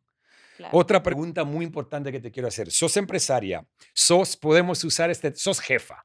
Otra 0.72 1.04
pregunta 1.04 1.44
muy 1.44 1.66
importante 1.66 2.12
que 2.12 2.20
te 2.20 2.32
quiero 2.32 2.48
hacer. 2.48 2.72
Sos 2.72 2.98
empresaria, 2.98 3.68
sos, 3.94 4.36
podemos 4.36 4.84
usar 4.84 5.10
este, 5.10 5.34
sos 5.36 5.60
jefa. 5.60 6.04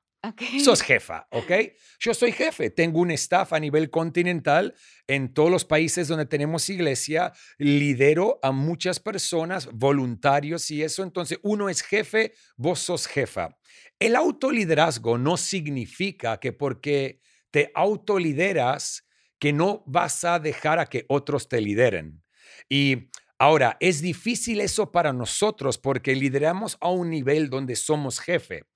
Sos 0.63 0.83
jefa, 0.83 1.27
¿ok? 1.33 1.51
Yo 1.99 2.15
soy 2.15 2.31
jefe, 2.31 2.71
tengo 2.71 3.01
un 3.01 3.11
staff 3.11 3.53
a 3.53 3.59
nivel 3.59 3.91
continental 3.91 4.73
en 5.09 5.35
todos 5.35 5.51
los 5.51 5.65
países 5.65 6.07
donde 6.07 6.27
tenemos 6.27 6.71
iglesia, 6.71 7.33
lidero 7.59 8.39
a 8.41 8.53
muchas 8.53 9.01
personas, 9.01 9.69
voluntarios 9.73 10.71
y 10.71 10.85
eso, 10.85 11.03
entonces 11.03 11.41
uno 11.43 11.69
es 11.69 11.83
jefe, 11.83 12.35
vos 12.57 12.79
sos 12.79 13.09
jefa. 13.09 13.59
El 13.99 14.15
autoliderazgo 14.15 15.19
no 15.19 15.37
significa 15.37 16.39
que 16.39 16.53
porque 16.53 17.21
te 17.51 17.73
autolideras, 17.75 19.09
que 19.41 19.53
no 19.53 19.83
vas 19.89 20.23
a 20.23 20.39
dejar 20.39 20.79
a 20.79 20.87
que 20.87 21.05
otros 21.09 21.49
te 21.49 21.61
lideren. 21.61 22.23
Y 22.69 23.09
Ahora, 23.43 23.77
es 23.81 24.01
difícil 24.01 24.61
eso 24.61 24.93
para 24.93 25.13
nosotros 25.13 25.77
porque 25.77 26.15
lideramos 26.15 26.79
a 26.81 26.91
un 26.91 27.11
nivel 27.11 27.51
donde 27.51 27.75
somos 27.75 28.21
jefe 28.21 28.67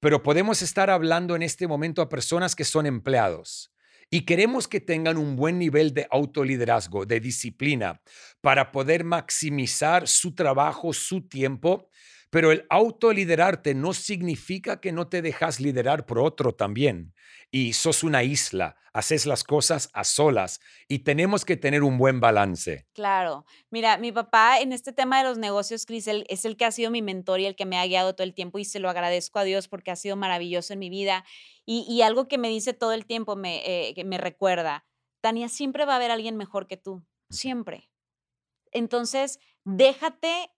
pero 0.00 0.22
podemos 0.22 0.62
estar 0.62 0.90
hablando 0.90 1.36
en 1.36 1.42
este 1.42 1.68
momento 1.68 2.02
a 2.02 2.08
personas 2.08 2.56
que 2.56 2.64
son 2.64 2.86
empleados 2.86 3.70
y 4.10 4.22
queremos 4.22 4.66
que 4.66 4.80
tengan 4.80 5.18
un 5.18 5.36
buen 5.36 5.58
nivel 5.58 5.94
de 5.94 6.08
autoliderazgo, 6.10 7.06
de 7.06 7.20
disciplina, 7.20 8.02
para 8.40 8.72
poder 8.72 9.04
maximizar 9.04 10.08
su 10.08 10.34
trabajo, 10.34 10.92
su 10.92 11.28
tiempo 11.28 11.88
pero 12.30 12.52
el 12.52 12.64
autoliderarte 12.70 13.74
no 13.74 13.92
significa 13.92 14.80
que 14.80 14.92
no 14.92 15.08
te 15.08 15.20
dejas 15.20 15.58
liderar 15.58 16.06
por 16.06 16.20
otro 16.20 16.54
también. 16.54 17.12
Y 17.50 17.72
sos 17.72 18.04
una 18.04 18.22
isla, 18.22 18.76
haces 18.92 19.26
las 19.26 19.42
cosas 19.42 19.90
a 19.92 20.04
solas 20.04 20.60
y 20.86 21.00
tenemos 21.00 21.44
que 21.44 21.56
tener 21.56 21.82
un 21.82 21.98
buen 21.98 22.20
balance. 22.20 22.86
Claro. 22.94 23.44
Mira, 23.70 23.98
mi 23.98 24.12
papá 24.12 24.60
en 24.60 24.72
este 24.72 24.92
tema 24.92 25.18
de 25.18 25.28
los 25.28 25.38
negocios, 25.38 25.84
Cris, 25.86 26.06
es 26.06 26.44
el 26.44 26.56
que 26.56 26.64
ha 26.64 26.70
sido 26.70 26.92
mi 26.92 27.02
mentor 27.02 27.40
y 27.40 27.46
el 27.46 27.56
que 27.56 27.66
me 27.66 27.78
ha 27.78 27.86
guiado 27.86 28.14
todo 28.14 28.24
el 28.24 28.34
tiempo 28.34 28.60
y 28.60 28.64
se 28.64 28.78
lo 28.78 28.88
agradezco 28.88 29.40
a 29.40 29.44
Dios 29.44 29.66
porque 29.66 29.90
ha 29.90 29.96
sido 29.96 30.14
maravilloso 30.14 30.72
en 30.72 30.78
mi 30.78 30.88
vida. 30.88 31.24
Y, 31.66 32.02
algo 32.02 32.26
que 32.26 32.38
me 32.38 32.48
dice 32.48 32.72
todo 32.72 32.92
el 32.92 33.06
tiempo, 33.06 33.36
me, 33.36 33.62
eh, 33.64 33.94
que 33.94 34.02
me 34.02 34.18
recuerda, 34.18 34.84
Tania, 35.20 35.48
siempre 35.48 35.84
va 35.84 35.92
a 35.92 35.96
haber 35.96 36.10
alguien 36.10 36.36
mejor 36.36 36.66
que 36.66 36.76
tú, 36.76 37.04
siempre. 37.28 37.90
Entonces, 38.72 39.38
déjate 39.64 40.50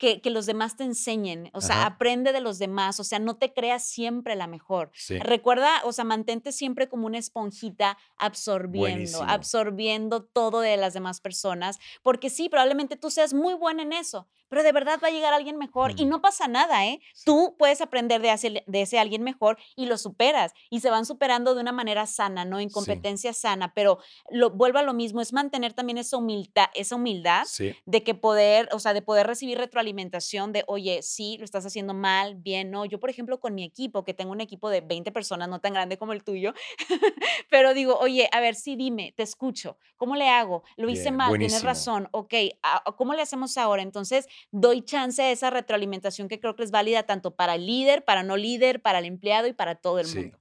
que, 0.00 0.30
los 0.30 0.46
demás 0.46 0.76
te 0.76 0.84
enseñen, 0.84 1.50
o 1.52 1.60
sea, 1.60 1.84
aprende 1.84 2.32
de 2.32 2.40
los 2.40 2.58
demás, 2.58 2.98
o 3.00 3.04
sea, 3.04 3.18
no 3.18 3.36
te 3.36 3.52
creas 3.52 3.84
siempre 3.84 4.34
la 4.34 4.46
mejor. 4.46 4.90
Recuerda, 5.20 5.82
o 5.84 5.92
sea, 5.92 6.04
mantente 6.04 6.52
siempre 6.52 6.88
como 6.88 7.06
una 7.06 7.18
esponjita 7.18 7.98
absorbiendo, 8.16 9.22
absorbiendo 9.22 10.24
todo 10.24 10.60
de 10.60 10.78
las 10.78 10.94
demás 10.94 11.20
personas, 11.20 11.78
porque 12.02 12.30
sí, 12.30 12.48
probablemente 12.48 12.96
tú 12.96 13.10
seas 13.10 13.34
muy 13.34 13.52
buena 13.52 13.82
en 13.82 13.92
eso, 13.92 14.26
pero 14.48 14.62
de 14.62 14.72
verdad 14.72 14.98
va 15.04 15.08
a 15.08 15.10
llegar 15.10 15.34
alguien 15.34 15.58
mejor 15.58 15.92
y 15.96 16.06
no 16.06 16.22
pasa 16.22 16.48
nada, 16.48 16.86
¿eh? 16.86 17.00
Tú 17.26 17.54
puedes 17.58 17.82
aprender 17.82 18.22
de 18.22 18.32
ese, 18.32 18.64
de 18.66 18.82
ese 18.82 18.98
alguien 18.98 19.22
mejor 19.22 19.58
y 19.76 19.84
lo 19.84 19.98
superas 19.98 20.52
y 20.70 20.80
se 20.80 20.90
van 20.90 21.04
superando 21.04 21.54
de 21.54 21.60
una 21.60 21.72
manera 21.72 22.06
sana, 22.06 22.46
¿no? 22.46 22.58
En 22.58 22.70
competencia 22.70 23.34
sana, 23.34 23.74
pero 23.74 23.98
lo, 24.30 24.50
vuelvo 24.50 24.78
a 24.78 24.82
lo 24.82 24.94
mismo, 24.94 25.20
es 25.20 25.34
mantener 25.34 25.74
también 25.74 25.98
esa 25.98 26.16
humildad, 26.16 26.68
esa 26.74 26.96
humildad 26.96 27.46
de 27.84 28.02
que 28.02 28.14
poder, 28.14 28.70
o 28.72 28.78
sea, 28.78 28.94
de 28.94 29.02
poder 29.02 29.26
recibir 29.26 29.58
retroalimentación 29.58 29.89
de, 29.92 30.64
oye, 30.66 31.02
sí, 31.02 31.36
lo 31.38 31.44
estás 31.44 31.66
haciendo 31.66 31.94
mal, 31.94 32.34
bien, 32.36 32.70
no. 32.70 32.84
Yo, 32.84 32.98
por 32.98 33.10
ejemplo, 33.10 33.40
con 33.40 33.54
mi 33.54 33.64
equipo, 33.64 34.04
que 34.04 34.14
tengo 34.14 34.32
un 34.32 34.40
equipo 34.40 34.70
de 34.70 34.80
20 34.80 35.12
personas, 35.12 35.48
no 35.48 35.60
tan 35.60 35.72
grande 35.72 35.98
como 35.98 36.12
el 36.12 36.22
tuyo, 36.22 36.54
pero 37.50 37.74
digo, 37.74 37.96
oye, 37.98 38.28
a 38.32 38.40
ver, 38.40 38.54
sí, 38.54 38.76
dime, 38.76 39.12
te 39.16 39.22
escucho, 39.22 39.78
¿cómo 39.96 40.16
le 40.16 40.28
hago? 40.28 40.62
Lo 40.76 40.88
hice 40.88 41.10
mal, 41.10 41.36
tienes 41.38 41.62
razón, 41.62 42.08
ok, 42.12 42.34
ah, 42.62 42.82
¿cómo 42.96 43.14
le 43.14 43.22
hacemos 43.22 43.56
ahora? 43.58 43.82
Entonces, 43.82 44.26
doy 44.50 44.82
chance 44.82 45.22
a 45.22 45.30
esa 45.30 45.50
retroalimentación 45.50 46.28
que 46.28 46.40
creo 46.40 46.56
que 46.56 46.62
es 46.62 46.70
válida 46.70 47.04
tanto 47.04 47.34
para 47.34 47.54
el 47.54 47.66
líder, 47.66 48.04
para 48.04 48.22
no 48.22 48.36
líder, 48.36 48.80
para 48.82 48.98
el 48.98 49.04
empleado 49.04 49.46
y 49.46 49.52
para 49.52 49.74
todo 49.74 49.98
el 49.98 50.06
sí, 50.06 50.18
mundo. 50.18 50.38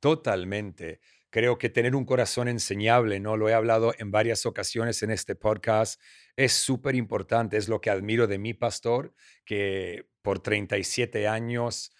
Totalmente. 0.00 1.00
Creo 1.30 1.58
que 1.58 1.70
tener 1.70 1.94
un 1.94 2.04
corazón 2.04 2.48
enseñable, 2.48 3.20
¿no? 3.20 3.36
Lo 3.36 3.48
he 3.48 3.54
hablado 3.54 3.94
en 3.98 4.10
varias 4.10 4.46
ocasiones 4.46 5.02
en 5.02 5.10
este 5.10 5.36
podcast, 5.36 6.00
es 6.36 6.52
súper 6.52 6.96
importante, 6.96 7.56
es 7.56 7.68
lo 7.68 7.80
que 7.80 7.90
admiro 7.90 8.26
de 8.26 8.38
mi 8.38 8.52
pastor, 8.52 9.14
que 9.44 10.08
por 10.22 10.40
37 10.40 11.28
años 11.28 11.92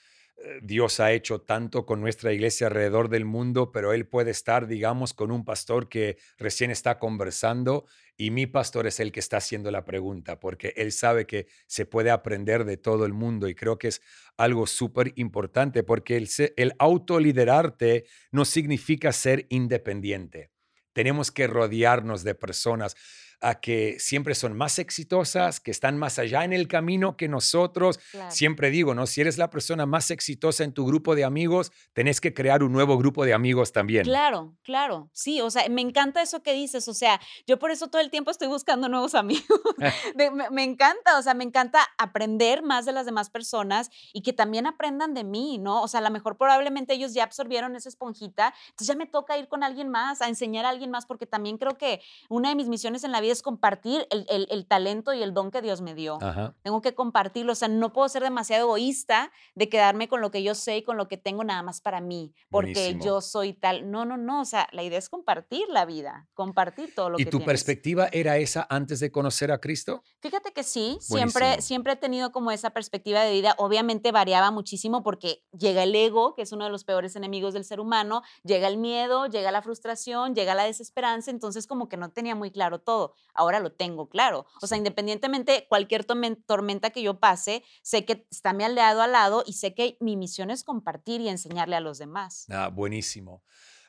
Dios 0.62 1.00
ha 1.00 1.12
hecho 1.12 1.40
tanto 1.40 1.85
con 1.85 2.00
nuestra 2.00 2.33
iglesia 2.33 2.68
alrededor 2.68 3.09
del 3.09 3.24
mundo, 3.24 3.72
pero 3.72 3.92
Él 3.92 4.07
puede 4.07 4.31
estar, 4.31 4.66
digamos, 4.66 5.12
con 5.12 5.31
un 5.31 5.44
pastor 5.44 5.88
que 5.88 6.16
recién 6.38 6.70
está 6.70 6.98
conversando 6.98 7.87
y 8.16 8.31
mi 8.31 8.46
pastor 8.46 8.87
es 8.87 9.00
el 9.00 9.12
que 9.12 9.20
está 9.20 9.38
haciendo 9.38 9.70
la 9.70 9.85
pregunta, 9.85 10.40
porque 10.40 10.72
Él 10.76 10.92
sabe 10.92 11.26
que 11.26 11.46
se 11.66 11.87
puede 11.87 12.11
aprender 12.11 12.64
de 12.64 12.76
todo 12.76 13.05
el 13.05 13.12
mundo 13.12 13.48
y 13.48 13.55
creo 13.55 13.79
que 13.79 13.88
es 13.88 14.03
algo 14.37 14.66
súper 14.66 15.12
importante, 15.16 15.83
porque 15.83 16.16
el, 16.16 16.29
el 16.57 16.74
autoliderarte 16.79 18.07
no 18.31 18.44
significa 18.44 19.12
ser 19.12 19.46
independiente. 19.50 20.50
Tenemos 20.92 21.31
que 21.31 21.46
rodearnos 21.46 22.24
de 22.24 22.35
personas 22.35 22.96
a 23.40 23.61
que 23.61 23.96
siempre 23.98 24.35
son 24.35 24.57
más 24.57 24.79
exitosas, 24.79 25.61
que 25.61 25.70
están 25.70 25.98
más 25.98 26.18
allá 26.18 26.44
en 26.44 26.53
el 26.53 26.68
camino 26.68 27.16
que 27.16 27.29
nosotros. 27.29 27.98
Siempre 28.29 28.70
digo, 28.70 28.94
¿no? 28.94 29.07
Si 29.07 29.20
eres 29.20 29.38
la 29.38 29.50
persona 29.50 29.87
más 29.87 30.11
exitosa 30.11 30.64
en 30.64 30.72
tu 30.72 30.87
grupo 30.87 31.14
de 31.14 31.24
amigos, 31.24 31.72
tenés 31.92 32.20
que 32.20 32.35
crear 32.35 32.62
un 32.62 32.72
nuevo 32.72 32.98
grupo 32.98 33.24
de 33.24 33.33
amigos 33.33 33.72
también. 33.72 34.05
Claro, 34.05 34.57
claro. 34.62 35.11
Sí, 35.12 35.40
o 35.40 35.50
sea, 35.50 35.68
me 35.68 35.81
encanta 35.81 36.22
eso 36.22 36.42
que 36.42 36.53
dices. 36.53 36.87
O 36.88 36.94
sea, 36.94 37.20
yo 37.46 37.59
por 37.59 37.70
eso 37.70 37.88
todo 37.88 38.03
el 38.03 38.11
tiempo 38.11 38.31
estoy 38.31 38.48
buscando 38.48 38.88
nuevos 38.88 39.14
amigos. 39.14 39.46
me, 40.50 40.64
encanta, 40.64 41.18
o 41.18 41.22
sea, 41.22 41.35
me 41.35 41.44
encanta 41.44 41.87
aprender 41.98 42.62
más 42.62 42.85
de 42.85 42.92
las 42.92 43.07
demás 43.07 43.31
personas 43.31 43.90
y 44.12 44.22
que 44.22 44.33
también 44.33 44.66
aprendan 44.66 45.14
de 45.14 45.24
mí, 45.24 45.59
¿no? 45.59 45.83
O 45.83 45.88
sea, 45.88 46.00
a 46.00 46.03
lo 46.03 46.11
mejor 46.11 46.37
probablemente 46.37 46.94
ellos 46.94 47.14
ya 47.14 47.24
absorbieron 47.24 47.74
esa 47.76 47.88
esponjita, 47.88 48.55
entonces 48.66 48.87
ya 48.87 48.96
me 48.96 49.07
toca 49.07 49.38
ir 49.38 49.48
con 49.48 49.62
alguien 49.62 49.88
más, 49.88 50.20
a 50.20 50.29
enseñar 50.29 50.64
a 50.66 50.70
alguien 50.70 50.90
más, 50.90 51.07
porque 51.07 51.26
también 51.26 51.59
creo 51.59 51.76
que 51.76 52.00
una 52.29 52.50
de 52.50 52.55
mis 52.55 52.68
misiones 52.68 53.05
en 53.05 53.12
la 53.12 53.20
vida 53.20 53.29
es 53.32 53.42
compartir 53.42 54.06
el, 54.10 54.66
talento 54.66 55.12
y 55.12 55.22
el 55.22 55.34
don 55.34 55.50
que 55.50 55.62
Dios 55.62 55.80
me 55.80 55.94
dio. 55.94 56.18
Tengo 56.62 56.80
que 56.80 56.94
compartirlo, 56.94 57.52
o 57.52 57.54
sea, 57.54 57.68
no 57.68 57.92
puedo 57.92 58.08
ser 58.08 58.22
demasiado 58.22 58.64
egoísta 58.64 59.32
de 59.54 59.68
quedarme 59.68 60.08
con 60.08 60.20
lo 60.20 60.30
que 60.30 60.42
yo 60.42 60.54
sé 60.54 60.78
y 60.78 60.82
con 60.82 60.96
lo 60.96 61.08
que 61.08 61.16
tengo 61.16 61.44
nada 61.44 61.62
más 61.62 61.80
para 61.80 62.00
mí, 62.00 62.34
porque 62.50 62.98
yo 63.02 63.20
soy 63.20 63.52
tal. 63.52 63.90
No, 63.90 64.04
no, 64.04 64.16
no, 64.16 64.42
o 64.42 64.44
sea, 64.44 64.68
la 64.72 64.82
idea 64.82 64.98
es 64.98 65.08
compartir 65.08 65.66
la 65.68 65.84
vida, 65.84 66.28
compartir 66.34 66.94
todo 66.94 67.10
lo 67.10 67.16
que 67.16 67.22
¿Y 67.22 67.26
tu 67.26 67.44
perspectiva 67.44 68.08
era 68.12 68.36
esa 68.38 68.66
antes 68.70 69.00
de 69.00 69.10
conocer 69.10 69.52
a 69.52 69.58
Cristo? 69.58 70.02
Fíjate 70.20 70.52
que 70.52 70.62
sí, 70.62 70.98
siempre, 71.00 71.60
siempre 71.62 71.94
he 71.94 71.96
tenido 71.96 72.32
como 72.32 72.50
esa 72.50 72.70
perspectiva 72.70 73.22
de 73.22 73.32
vida. 73.32 73.54
Obviamente 73.58 74.12
variaba 74.12 74.50
muchísimo 74.50 75.02
porque 75.02 75.44
llega 75.52 75.82
el 75.82 75.94
ego, 75.94 76.34
que 76.34 76.42
es 76.42 76.52
uno 76.52 76.64
de 76.64 76.70
los 76.70 76.84
peores 76.84 77.16
enemigos 77.16 77.54
del 77.54 77.64
ser 77.64 77.80
humano, 77.80 78.22
llega 78.42 78.68
el 78.68 78.78
miedo, 78.78 79.26
llega 79.26 79.50
la 79.50 79.62
frustración, 79.62 80.34
llega 80.34 80.54
la 80.54 80.64
desesperanza, 80.64 81.30
entonces 81.30 81.66
como 81.66 81.88
que 81.88 81.96
no 81.96 82.10
tenía 82.10 82.34
muy 82.34 82.50
claro 82.50 82.80
todo 82.80 83.14
ahora 83.35 83.61
lo 83.61 83.72
tengo 83.72 84.09
claro. 84.09 84.46
O 84.61 84.66
sea, 84.66 84.78
independientemente 84.78 85.66
cualquier 85.68 86.04
tormenta 86.04 86.90
que 86.90 87.02
yo 87.02 87.18
pase, 87.18 87.64
sé 87.83 88.04
que 88.04 88.26
está 88.30 88.52
mi 88.52 88.64
aliado 88.64 89.02
al 89.02 89.12
lado 89.12 89.44
y 89.46 89.54
sé 89.54 89.74
que 89.74 89.96
mi 90.00 90.16
misión 90.16 90.50
es 90.50 90.64
compartir 90.64 91.20
y 91.20 91.28
enseñarle 91.28 91.76
a 91.76 91.80
los 91.80 91.98
demás. 91.98 92.46
Ah, 92.50 92.68
buenísimo. 92.68 93.42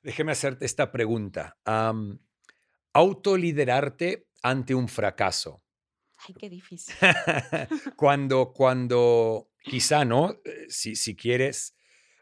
Déjeme 0.04 0.32
hacerte 0.32 0.65
esta 0.65 0.91
pregunta. 0.91 1.58
autoliderarte 2.94 4.28
ante 4.44 4.76
un 4.76 4.88
fracaso. 4.88 5.63
Ay, 6.28 6.36
qué 6.36 6.50
difícil. 6.50 6.94
cuando, 7.96 8.54
cuando, 8.54 9.50
quizá, 9.63 10.06
¿no? 10.06 10.34
Eh, 10.44 10.65
si, 10.70 10.96
si 10.96 11.15
quieres, 11.15 11.76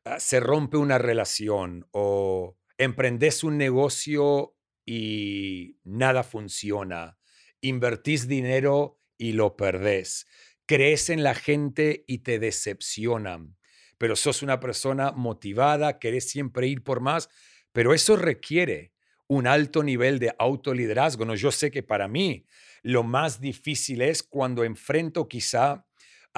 ah, 0.06 0.19
se 0.19 0.39
rompe 0.39 0.78
una 0.78 0.98
relación 0.98 1.88
o 1.91 2.58
emprendes 2.78 3.43
un 3.43 3.58
negocio 3.58 4.56
y 4.91 5.78
nada 5.84 6.23
funciona. 6.23 7.19
Invertís 7.62 8.28
dinero 8.28 8.99
y 9.19 9.34
lo 9.34 9.56
perdés. 9.56 10.25
Crees 10.65 11.12
en 11.12 11.21
la 11.21 11.36
gente 11.36 12.06
y 12.08 12.19
te 12.19 12.39
decepcionan. 12.39 13.56
Pero 13.99 14.15
sos 14.15 14.41
una 14.41 14.60
persona 14.60 15.12
motivada, 15.12 15.99
querés 15.99 16.28
siempre 16.32 16.65
ir 16.65 16.84
por 16.84 17.02
más, 17.02 17.30
pero 17.71 17.93
eso 17.93 18.15
requiere 18.15 18.91
un 19.28 19.45
alto 19.45 19.84
nivel 19.84 20.17
de 20.17 20.34
autoliderazgo. 20.39 21.23
¿no? 21.23 21.36
Yo 21.36 21.52
sé 21.52 21.69
que 21.69 21.84
para 21.84 22.08
mí 22.08 22.47
lo 22.82 23.04
más 23.04 23.39
difícil 23.39 24.02
es 24.02 24.23
cuando 24.23 24.63
enfrento 24.63 25.28
quizá 25.28 25.86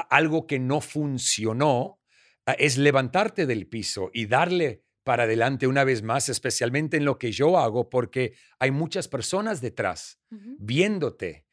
algo 0.09 0.45
que 0.45 0.59
no 0.59 0.81
funcionó, 0.81 2.01
es 2.57 2.77
levantarte 2.77 3.45
del 3.45 3.67
piso 3.67 4.11
y 4.13 4.25
darle 4.25 4.83
para 5.03 5.23
adelante 5.23 5.67
una 5.67 5.83
vez 5.83 6.03
más, 6.03 6.29
especialmente 6.29 6.97
en 6.97 7.05
lo 7.05 7.17
que 7.17 7.31
yo 7.31 7.57
hago, 7.57 7.89
porque 7.89 8.33
hay 8.59 8.71
muchas 8.71 9.07
personas 9.07 9.61
detrás 9.61 10.19
viéndote. 10.29 11.45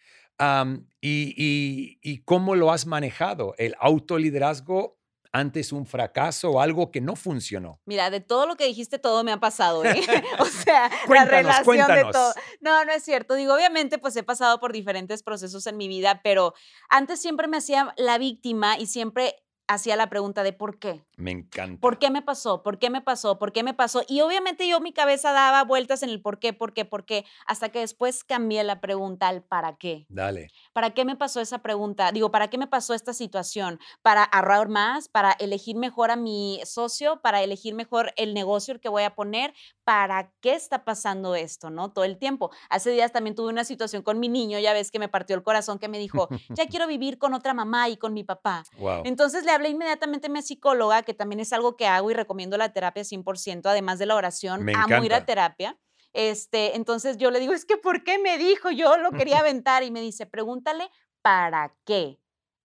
y, 1.00 2.22
cómo 2.24 2.54
lo 2.54 2.70
has 2.72 2.87
manejado? 2.87 3.54
¿El 3.58 3.74
autoliderazgo 3.80 4.98
antes 5.32 5.72
un 5.72 5.87
fracaso 5.87 6.50
o 6.50 6.61
algo 6.61 6.90
que 6.90 7.00
no 7.00 7.16
funcionó? 7.16 7.80
Mira, 7.84 8.11
de 8.11 8.20
todo 8.20 8.46
lo 8.46 8.56
que 8.56 8.66
dijiste, 8.66 8.98
todo 8.98 9.24
me 9.24 9.32
ha 9.32 9.40
pasado, 9.40 9.84
¿eh? 9.84 9.94
o 10.38 10.44
sea, 10.46 10.90
la 11.08 11.24
relación 11.24 11.87
de 11.87 12.04
todo. 12.12 12.34
No, 12.61 12.84
no 12.84 12.92
es 12.92 13.02
cierto. 13.02 13.34
Digo, 13.34 13.54
obviamente, 13.54 13.98
pues 13.98 14.16
he 14.16 14.22
pasado 14.22 14.61
por 14.61 14.72
diferentes 14.72 15.22
procesos 15.22 15.66
en 15.66 15.76
mi 15.76 15.88
vida, 15.88 16.20
pero 16.22 16.54
antes 16.88 17.20
siempre 17.20 17.48
me 17.48 17.58
hacía 17.58 17.94
la 17.96 18.18
víctima 18.18 18.78
y 18.78 18.87
siempre 18.87 19.37
hacía 19.68 19.96
la 19.96 20.09
pregunta 20.09 20.42
de 20.42 20.52
por 20.52 20.78
qué. 20.78 21.04
Me 21.16 21.31
encanta. 21.31 21.81
¿Por 21.81 21.98
qué 21.98 22.11
me 22.11 22.22
pasó? 22.22 22.62
¿Por 22.62 22.78
qué 22.78 22.90
me 22.90 23.02
pasó? 23.02 23.38
¿Por 23.38 23.52
qué 23.52 23.62
me 23.62 23.74
pasó? 23.74 24.02
Y 24.09 24.22
obviamente 24.22 24.66
yo 24.66 24.81
mi 24.81 24.92
cabeza 24.92 25.33
daba 25.33 25.62
vueltas 25.64 26.02
en 26.02 26.11
el 26.11 26.20
por 26.20 26.38
qué, 26.38 26.52
por 26.52 26.72
qué, 26.72 26.85
por 26.85 27.04
qué, 27.04 27.24
hasta 27.46 27.68
que 27.68 27.81
después 27.81 28.24
cambié 28.24 28.64
la 28.64 28.81
pregunta 28.81 29.28
al 29.28 29.42
para 29.42 29.76
qué. 29.76 30.07
Dale. 30.09 30.48
¿Para 30.72 30.90
qué 30.90 31.04
me 31.04 31.16
pasó 31.16 31.40
esa 31.40 31.59
pregunta? 31.59 32.11
Digo, 32.12 32.31
¿para 32.31 32.48
qué 32.48 32.59
me 32.59 32.66
pasó 32.66 32.94
esta 32.94 33.12
situación? 33.12 33.78
¿Para 34.02 34.24
ahorrar 34.24 34.68
más? 34.68 35.09
¿Para 35.09 35.33
elegir 35.33 35.76
mejor 35.76 36.11
a 36.11 36.16
mi 36.16 36.61
socio? 36.64 37.20
¿Para 37.20 37.42
elegir 37.42 37.74
mejor 37.74 38.12
el 38.16 38.35
negocio 38.35 38.81
que 38.81 38.88
voy 38.88 39.02
a 39.02 39.14
poner? 39.14 39.52
¿Para 39.85 40.33
qué 40.40 40.54
está 40.54 40.85
pasando 40.85 41.35
esto? 41.35 41.70
¿No? 41.70 41.92
Todo 41.92 42.04
el 42.04 42.18
tiempo. 42.18 42.50
Hace 42.70 42.90
días 42.90 43.12
también 43.12 43.35
tuve 43.35 43.48
una 43.48 43.64
situación 43.64 44.02
con 44.02 44.18
mi 44.18 44.28
niño, 44.28 44.59
ya 44.59 44.72
ves 44.72 44.90
que 44.90 44.98
me 44.98 45.09
partió 45.09 45.37
el 45.37 45.42
corazón, 45.42 45.78
que 45.78 45.88
me 45.88 45.98
dijo, 45.98 46.28
ya 46.50 46.66
quiero 46.68 46.87
vivir 46.87 47.18
con 47.18 47.35
otra 47.35 47.54
mamá 47.54 47.88
y 47.88 47.96
con 47.96 48.14
mi 48.14 48.24
papá. 48.24 48.64
Wow. 48.78 49.02
Entonces 49.04 49.44
le 49.44 49.58
hablé 49.59 49.68
inmediatamente 49.71 50.29
a 50.29 50.31
mi 50.31 50.42
psicóloga, 50.42 51.03
que 51.03 51.14
también 51.14 51.40
es 51.40 51.53
algo 51.53 51.77
que 51.77 51.87
hago 51.87 52.11
y 52.11 52.14
recomiendo 52.14 52.57
la 52.57 52.73
terapia 52.73 53.03
100%, 53.05 53.66
además 53.66 53.99
de 53.99 54.07
la 54.07 54.14
oración, 54.14 54.64
me 54.64 54.73
amo 54.75 55.05
ir 55.05 55.14
a 55.14 55.27
terapia. 55.27 55.79
Este, 56.12 56.77
entonces 56.77 57.18
yo 57.18 57.31
le 57.31 57.40
digo, 57.40 57.53
es 57.53 57.64
que 57.64 57.77
¿por 57.77 58.03
qué 58.03 58.18
me 58.18 58.38
dijo? 58.38 58.71
Yo 58.71 58.97
lo 58.97 59.11
quería 59.29 59.40
aventar 59.40 59.83
y 59.83 59.90
me 59.90 60.01
dice, 60.01 60.27
pregúntale 60.27 60.90
para 61.23 61.77
qué 61.85 62.18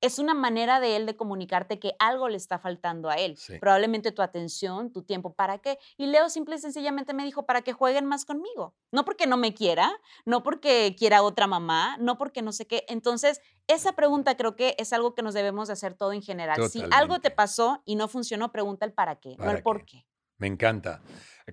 es 0.04 0.20
una 0.20 0.34
manera 0.34 0.82
de 0.82 0.98
él 0.98 1.06
de 1.06 1.16
comunicarte 1.16 1.80
que 1.80 1.96
algo 1.98 2.28
le 2.28 2.36
está 2.36 2.60
faltando 2.60 3.10
a 3.10 3.16
él. 3.16 3.40
Probablemente 3.62 4.12
tu 4.12 4.22
atención, 4.22 4.92
tu 4.92 5.04
tiempo, 5.04 5.34
¿para 5.34 5.60
qué? 5.60 5.80
Y 5.98 6.08
Leo 6.08 6.30
simple 6.30 6.58
y 6.58 6.60
sencillamente 6.60 7.14
me 7.14 7.24
dijo, 7.24 7.46
para 7.46 7.62
que 7.62 7.72
jueguen 7.72 8.06
más 8.06 8.26
conmigo. 8.26 8.76
No 8.92 9.06
porque 9.06 9.28
no 9.28 9.38
me 9.38 9.54
quiera, 9.54 9.90
no 10.26 10.44
porque 10.44 10.94
quiera 11.00 11.24
otra 11.24 11.48
mamá, 11.48 11.96
no 12.02 12.18
porque 12.18 12.42
no 12.42 12.52
sé 12.52 12.68
qué. 12.68 12.84
Entonces, 12.90 13.40
esa 13.68 13.94
pregunta 13.94 14.36
creo 14.36 14.58
que 14.58 14.76
es 14.78 14.92
algo 14.92 15.16
que 15.16 15.22
nos 15.22 15.34
debemos 15.34 15.70
de 15.70 15.74
hacer 15.74 15.94
todo 15.94 16.12
en 16.12 16.22
general. 16.22 16.70
Si 16.70 16.84
algo 16.92 17.22
te 17.22 17.32
pasó 17.32 17.82
y 17.86 17.96
no 17.96 18.10
funcionó, 18.10 18.52
pregunta 18.52 18.86
el 18.86 18.92
para 18.92 19.22
qué, 19.22 19.38
no 19.38 19.52
el 19.52 19.64
por 19.64 19.86
qué. 19.86 20.06
Me 20.38 20.48
encanta. 20.48 21.02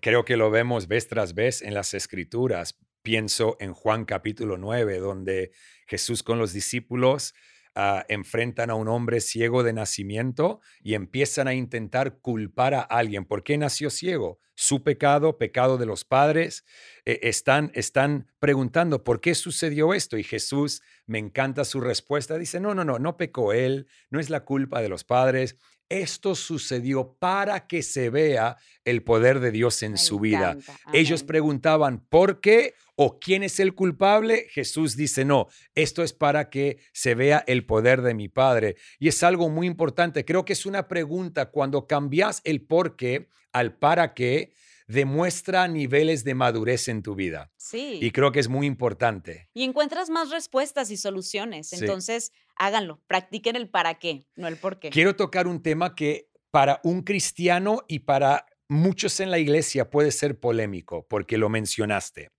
Creo 0.02 0.24
que 0.24 0.36
lo 0.36 0.50
vemos 0.50 0.88
vez 0.88 1.06
tras 1.06 1.34
vez 1.34 1.62
en 1.62 1.74
las 1.74 1.94
escrituras. 1.94 2.80
Pienso 3.02 3.56
en 3.60 3.74
Juan 3.74 4.04
capítulo 4.04 4.58
9, 4.58 4.98
donde 4.98 5.52
Jesús 5.86 6.24
con 6.24 6.40
los 6.40 6.52
discípulos 6.52 7.32
ah, 7.74 8.04
enfrentan 8.08 8.70
a 8.70 8.74
un 8.74 8.88
hombre 8.88 9.20
ciego 9.20 9.62
de 9.62 9.72
nacimiento 9.72 10.60
y 10.82 10.94
empiezan 10.94 11.48
a 11.48 11.54
intentar 11.54 12.18
culpar 12.20 12.74
a 12.74 12.80
alguien. 12.80 13.24
¿Por 13.24 13.42
qué 13.44 13.58
nació 13.58 13.90
ciego? 13.90 14.38
Su 14.62 14.82
pecado, 14.82 15.38
pecado 15.38 15.78
de 15.78 15.86
los 15.86 16.04
padres. 16.04 16.66
Eh, 17.06 17.20
están, 17.22 17.72
están 17.74 18.30
preguntando, 18.40 19.02
¿por 19.02 19.22
qué 19.22 19.34
sucedió 19.34 19.94
esto? 19.94 20.18
Y 20.18 20.22
Jesús, 20.22 20.82
me 21.06 21.18
encanta 21.18 21.64
su 21.64 21.80
respuesta, 21.80 22.36
dice, 22.36 22.60
no, 22.60 22.74
no, 22.74 22.84
no, 22.84 22.98
no 22.98 23.16
pecó 23.16 23.54
él, 23.54 23.86
no 24.10 24.20
es 24.20 24.28
la 24.28 24.44
culpa 24.44 24.82
de 24.82 24.90
los 24.90 25.02
padres, 25.02 25.56
esto 25.88 26.34
sucedió 26.34 27.16
para 27.18 27.66
que 27.66 27.82
se 27.82 28.10
vea 28.10 28.58
el 28.84 29.02
poder 29.02 29.40
de 29.40 29.50
Dios 29.50 29.82
en 29.82 29.96
su 29.96 30.20
vida. 30.20 30.58
Ellos 30.92 31.24
preguntaban, 31.24 32.06
¿por 32.08 32.40
qué 32.40 32.74
o 32.96 33.18
quién 33.18 33.42
es 33.42 33.58
el 33.60 33.74
culpable? 33.74 34.46
Jesús 34.50 34.94
dice, 34.94 35.24
no, 35.24 35.48
esto 35.74 36.02
es 36.02 36.12
para 36.12 36.50
que 36.50 36.78
se 36.92 37.14
vea 37.14 37.42
el 37.46 37.64
poder 37.64 38.02
de 38.02 38.12
mi 38.12 38.28
Padre. 38.28 38.76
Y 38.98 39.08
es 39.08 39.22
algo 39.22 39.48
muy 39.48 39.66
importante. 39.66 40.26
Creo 40.26 40.44
que 40.44 40.52
es 40.52 40.66
una 40.66 40.86
pregunta 40.86 41.46
cuando 41.46 41.86
cambias 41.86 42.42
el 42.44 42.60
por 42.60 42.94
qué 42.94 43.28
al 43.52 43.74
para 43.74 44.14
qué 44.14 44.52
demuestra 44.90 45.68
niveles 45.68 46.24
de 46.24 46.34
madurez 46.34 46.88
en 46.88 47.02
tu 47.02 47.14
vida. 47.14 47.52
Sí. 47.56 47.98
Y 48.02 48.10
creo 48.10 48.32
que 48.32 48.40
es 48.40 48.48
muy 48.48 48.66
importante. 48.66 49.48
Y 49.54 49.62
encuentras 49.62 50.10
más 50.10 50.30
respuestas 50.30 50.90
y 50.90 50.96
soluciones. 50.96 51.72
Entonces, 51.72 52.32
háganlo, 52.56 53.00
practiquen 53.06 53.54
el 53.54 53.68
para 53.68 54.00
qué, 54.00 54.26
no 54.34 54.48
el 54.48 54.56
por 54.56 54.80
qué. 54.80 54.90
Quiero 54.90 55.14
tocar 55.14 55.46
un 55.46 55.62
tema 55.62 55.94
que 55.94 56.28
para 56.50 56.80
un 56.82 57.02
cristiano 57.02 57.84
y 57.86 58.00
para 58.00 58.46
muchos 58.68 59.20
en 59.20 59.30
la 59.30 59.38
iglesia 59.38 59.90
puede 59.90 60.10
ser 60.10 60.40
polémico, 60.40 61.06
porque 61.08 61.38
lo 61.38 61.48
mencionaste. 61.48 62.30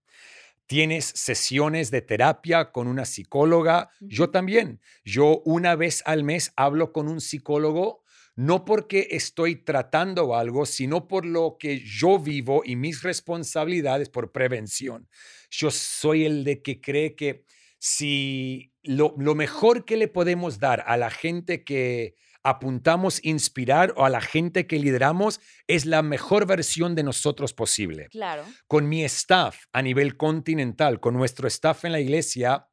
Tienes 0.66 1.06
sesiones 1.06 1.92
de 1.92 2.02
terapia 2.02 2.72
con 2.72 2.88
una 2.88 3.04
psicóloga. 3.04 3.90
Yo 4.00 4.30
también. 4.30 4.80
Yo 5.04 5.42
una 5.44 5.76
vez 5.76 6.02
al 6.06 6.24
mes 6.24 6.54
hablo 6.56 6.94
con 6.94 7.10
un 7.10 7.20
psicólogo 7.20 8.01
no 8.36 8.66
porque 8.66 9.10
estoy 9.12 9.56
tratando 9.56 10.36
algo, 10.36 10.66
sino 10.66 11.08
por 11.08 11.26
lo 11.26 11.58
que 11.60 11.80
yo 11.80 12.20
vivo 12.20 12.62
y 12.66 12.76
mis 12.76 13.04
responsabilidades 13.04 14.10
por 14.10 14.32
prevención. 14.32 15.08
Yo 15.50 15.70
soy 15.72 16.26
el 16.26 16.44
de 16.44 16.62
que 16.62 16.80
cree 16.80 17.16
que 17.16 17.44
si 17.78 18.72
lo, 18.84 19.14
mejor 19.36 19.86
que 19.86 19.98
le 19.98 20.08
podemos 20.08 20.60
dar 20.60 20.84
a 20.88 20.98
la 20.98 21.10
gente 21.10 21.64
que 21.64 22.16
apuntamos 22.44 23.24
inspirar 23.24 23.94
o 23.98 24.06
a 24.06 24.10
la 24.10 24.22
gente 24.22 24.66
que 24.66 24.80
lideramos 24.80 25.40
es 25.68 25.86
la 25.86 26.02
mejor 26.02 26.48
versión 26.48 26.96
de 26.96 27.04
nosotros 27.04 27.54
posible. 27.54 28.08
Claro. 28.10 28.44
Con 28.68 28.90
mi 28.90 29.04
staff 29.04 29.66
a 29.74 29.82
nivel 29.82 30.18
continental, 30.18 31.00
con 31.00 31.14
nuestro 31.16 31.48
staff 31.48 31.86
en 31.86 31.92
la 31.92 32.00
iglesia, 32.00 32.68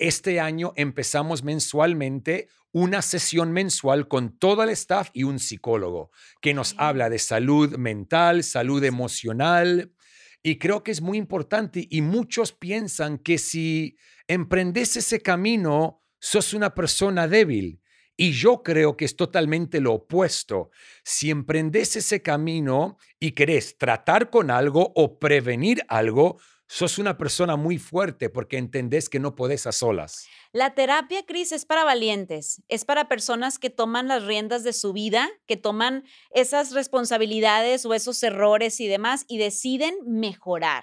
este 0.00 0.40
año 0.40 0.72
empezamos 0.76 1.44
mensualmente 1.44 2.48
una 2.72 3.02
sesión 3.02 3.52
mensual 3.52 4.08
con 4.08 4.38
todo 4.38 4.62
el 4.62 4.70
staff 4.70 5.10
y 5.12 5.24
un 5.24 5.38
psicólogo 5.38 6.10
que 6.40 6.54
nos 6.54 6.74
habla 6.78 7.10
de 7.10 7.18
salud 7.18 7.76
mental, 7.76 8.42
salud 8.44 8.82
emocional. 8.82 9.92
Y 10.42 10.56
creo 10.58 10.82
que 10.82 10.90
es 10.90 11.00
muy 11.00 11.18
importante 11.18 11.86
y 11.90 12.00
muchos 12.00 12.52
piensan 12.52 13.18
que 13.18 13.38
si 13.38 13.96
emprendes 14.26 14.96
ese 14.96 15.20
camino, 15.20 16.02
sos 16.18 16.54
una 16.54 16.74
persona 16.74 17.28
débil. 17.28 17.82
Y 18.16 18.32
yo 18.32 18.62
creo 18.62 18.96
que 18.96 19.06
es 19.06 19.16
totalmente 19.16 19.80
lo 19.80 19.94
opuesto. 19.94 20.70
Si 21.02 21.30
emprendes 21.30 21.96
ese 21.96 22.22
camino 22.22 22.98
y 23.18 23.32
querés 23.32 23.78
tratar 23.78 24.30
con 24.30 24.50
algo 24.50 24.92
o 24.94 25.18
prevenir 25.18 25.82
algo, 25.88 26.38
sos 26.72 26.98
una 26.98 27.18
persona 27.18 27.56
muy 27.56 27.78
fuerte 27.78 28.30
porque 28.30 28.56
entendés 28.56 29.08
que 29.08 29.18
no 29.18 29.34
podés 29.34 29.66
a 29.66 29.72
solas. 29.72 30.28
La 30.52 30.74
terapia, 30.74 31.24
Cris, 31.24 31.52
es 31.52 31.64
para 31.64 31.84
valientes, 31.84 32.60
es 32.68 32.84
para 32.84 33.06
personas 33.06 33.60
que 33.60 33.70
toman 33.70 34.08
las 34.08 34.24
riendas 34.24 34.64
de 34.64 34.72
su 34.72 34.92
vida, 34.92 35.28
que 35.46 35.56
toman 35.56 36.02
esas 36.30 36.72
responsabilidades 36.72 37.86
o 37.86 37.94
esos 37.94 38.20
errores 38.24 38.80
y 38.80 38.88
demás 38.88 39.24
y 39.28 39.38
deciden 39.38 39.94
mejorar. 40.06 40.82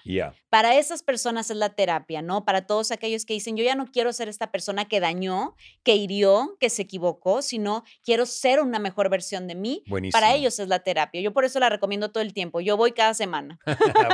Para 0.50 0.78
esas 0.78 1.04
personas 1.04 1.50
es 1.50 1.58
la 1.58 1.76
terapia, 1.76 2.22
¿no? 2.22 2.46
Para 2.46 2.66
todos 2.66 2.92
aquellos 2.92 3.26
que 3.26 3.34
dicen, 3.34 3.58
yo 3.58 3.64
ya 3.66 3.76
no 3.76 3.88
quiero 3.88 4.14
ser 4.14 4.30
esta 4.30 4.52
persona 4.52 4.86
que 4.86 5.02
dañó, 5.02 5.54
que 5.84 5.96
hirió, 5.96 6.56
que 6.62 6.70
se 6.70 6.84
equivocó, 6.84 7.42
sino 7.42 7.84
quiero 8.06 8.26
ser 8.26 8.62
una 8.62 8.80
mejor 8.80 9.10
versión 9.10 9.48
de 9.48 9.56
mí. 9.56 9.84
Para 10.14 10.34
ellos 10.34 10.60
es 10.60 10.70
la 10.70 10.80
terapia. 10.80 11.20
Yo 11.20 11.34
por 11.34 11.44
eso 11.44 11.60
la 11.60 11.70
recomiendo 11.70 12.10
todo 12.10 12.24
el 12.24 12.34
tiempo. 12.34 12.62
Yo 12.62 12.78
voy 12.78 12.94
cada 12.94 13.14
semana. 13.14 13.60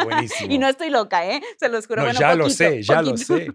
Buenísimo. 0.04 0.50
y 0.52 0.58
no 0.58 0.68
estoy 0.68 0.90
loca, 0.90 1.30
¿eh? 1.30 1.42
Se 1.60 1.70
los 1.70 1.86
juro. 1.86 2.12
ya 2.12 2.34
lo 2.34 2.50
sé, 2.50 2.82
ya 2.82 3.04
lo 3.04 3.16
sé. 3.18 3.54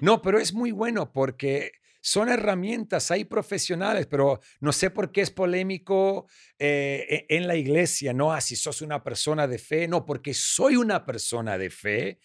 No, 0.00 0.22
pero 0.22 0.38
es 0.38 0.52
muy 0.52 0.72
bueno 0.72 1.12
porque 1.12 1.72
son 2.00 2.28
herramientas, 2.28 3.10
hay 3.10 3.24
profesionales, 3.24 4.06
pero 4.06 4.38
no 4.60 4.72
sé 4.72 4.90
por 4.90 5.10
qué 5.10 5.22
es 5.22 5.30
polémico 5.32 6.28
eh, 6.58 7.26
e, 7.28 7.36
en 7.36 7.48
la 7.48 7.56
iglesia, 7.56 8.12
¿no? 8.12 8.32
Ah, 8.32 8.40
si 8.40 8.54
sos 8.54 8.80
una 8.80 9.02
persona 9.02 9.48
de 9.48 9.58
fe, 9.58 9.88
no, 9.88 10.06
porque 10.06 10.32
soy 10.32 10.76
una 10.76 11.04
persona 11.04 11.58
de 11.58 11.68
fe, 11.68 12.20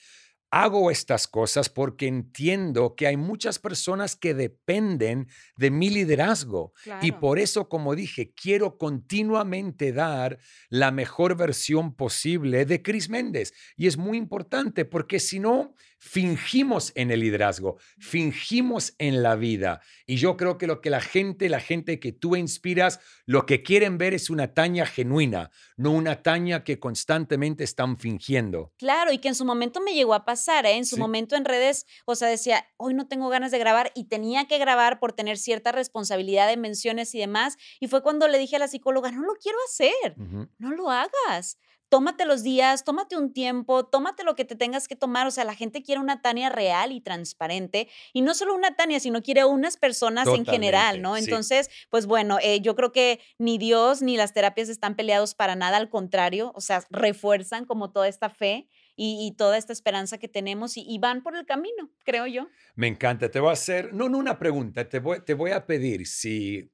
hago 0.51 0.91
estas 0.91 1.27
cosas 1.27 1.69
porque 1.69 2.07
entiendo 2.07 2.93
que 2.95 3.07
hay 3.07 3.15
muchas 3.15 3.57
personas 3.57 4.17
que 4.17 4.33
dependen 4.33 5.27
de 5.55 5.71
mi 5.71 5.89
liderazgo. 5.89 6.73
Y 7.01 7.13
por 7.13 7.39
eso, 7.39 7.69
como 7.69 7.95
dije, 7.95 8.33
quiero 8.33 8.77
continuamente 8.77 9.93
dar 9.93 10.37
la 10.69 10.91
mejor 10.91 11.37
versión 11.37 11.95
posible 11.95 12.65
de 12.65 12.81
Chris 12.81 13.09
Méndez. 13.09 13.53
Y 13.77 13.87
es 13.87 13.97
muy 13.97 14.17
importante 14.17 14.83
porque 14.83 15.19
si 15.21 15.39
no, 15.39 15.73
fingimos 16.01 16.91
en 16.95 17.11
el 17.11 17.19
liderazgo, 17.19 17.77
fingimos 17.99 18.95
en 18.97 19.21
la 19.21 19.35
vida. 19.35 19.81
Y 20.07 20.15
yo 20.15 20.35
creo 20.35 20.57
que 20.57 20.65
lo 20.65 20.81
que 20.81 20.89
la 20.89 20.99
gente, 20.99 21.47
la 21.47 21.59
gente 21.59 21.99
que 21.99 22.11
tú 22.11 22.35
inspiras, 22.35 22.99
lo 23.27 23.45
que 23.45 23.61
quieren 23.61 23.99
ver 23.99 24.15
es 24.15 24.31
una 24.31 24.51
taña 24.55 24.87
genuina, 24.87 25.51
no 25.77 25.91
una 25.91 26.23
taña 26.23 26.63
que 26.63 26.79
constantemente 26.79 27.63
están 27.63 27.99
fingiendo. 27.99 28.73
Claro, 28.79 29.11
y 29.11 29.19
que 29.19 29.27
en 29.27 29.35
su 29.35 29.45
momento 29.45 29.79
me 29.79 29.93
llegó 29.93 30.15
a 30.15 30.25
pasar, 30.25 30.65
¿eh? 30.65 30.75
en 30.75 30.87
su 30.87 30.97
momento 30.97 31.35
en 31.35 31.45
redes, 31.45 31.85
o 32.05 32.15
sea, 32.15 32.29
decía, 32.29 32.65
hoy 32.77 32.95
no 32.95 33.07
tengo 33.07 33.29
ganas 33.29 33.51
de 33.51 33.59
grabar 33.59 33.91
y 33.93 34.05
tenía 34.05 34.47
que 34.47 34.57
grabar 34.57 34.99
por 34.99 35.13
tener 35.13 35.37
cierta 35.37 35.71
responsabilidad 35.71 36.47
de 36.47 36.57
menciones 36.57 37.13
y 37.13 37.19
demás. 37.19 37.57
Y 37.79 37.87
fue 37.87 38.01
cuando 38.01 38.27
le 38.27 38.39
dije 38.39 38.55
a 38.55 38.59
la 38.59 38.67
psicóloga, 38.67 39.11
no 39.11 39.21
lo 39.21 39.35
quiero 39.35 39.59
hacer, 39.67 40.15
no 40.57 40.71
lo 40.71 40.89
hagas 40.89 41.59
tómate 41.91 42.23
los 42.23 42.41
días, 42.41 42.85
tómate 42.85 43.17
un 43.17 43.33
tiempo, 43.33 43.85
tómate 43.85 44.23
lo 44.23 44.33
que 44.33 44.45
te 44.45 44.55
tengas 44.55 44.87
que 44.87 44.95
tomar. 44.95 45.27
O 45.27 45.31
sea, 45.31 45.43
la 45.43 45.53
gente 45.53 45.83
quiere 45.83 45.99
una 45.99 46.21
Tania 46.21 46.49
real 46.49 46.93
y 46.93 47.01
transparente. 47.01 47.89
Y 48.13 48.21
no 48.21 48.33
solo 48.33 48.55
una 48.55 48.77
Tania, 48.77 49.01
sino 49.01 49.21
quiere 49.21 49.43
unas 49.43 49.75
personas 49.75 50.25
en 50.29 50.45
general, 50.45 51.01
¿no? 51.01 51.17
Entonces, 51.17 51.69
pues 51.89 52.05
bueno, 52.05 52.37
eh, 52.41 52.61
yo 52.61 52.75
creo 52.77 52.93
que 52.93 53.19
ni 53.37 53.57
Dios 53.57 54.01
ni 54.01 54.15
las 54.15 54.33
terapias 54.33 54.69
están 54.69 54.95
peleados 54.95 55.35
para 55.35 55.57
nada, 55.57 55.75
al 55.75 55.89
contrario, 55.89 56.53
o 56.55 56.61
sea, 56.61 56.81
refuerzan 56.89 57.65
como 57.65 57.91
toda 57.91 58.07
esta 58.07 58.29
fe. 58.29 58.69
Y, 59.03 59.33
toda 59.35 59.57
esta 59.57 59.73
esperanza 59.73 60.19
que 60.19 60.27
tenemos 60.27 60.73
y, 60.75 60.99
van 60.99 61.23
por 61.23 61.35
el 61.35 61.43
camino, 61.43 61.89
creo 62.03 62.27
yo. 62.27 62.47
Me 62.75 62.85
encanta. 62.85 63.31
Te 63.31 63.39
voy 63.39 63.49
a 63.49 63.53
hacer, 63.53 63.95
no, 63.95 64.09
no 64.09 64.19
una 64.19 64.37
pregunta, 64.37 64.87
te 64.87 64.99
voy, 64.99 65.25
te 65.25 65.33
voy 65.33 65.51
a 65.51 65.65
pedir 65.65 66.05
si 66.05 66.69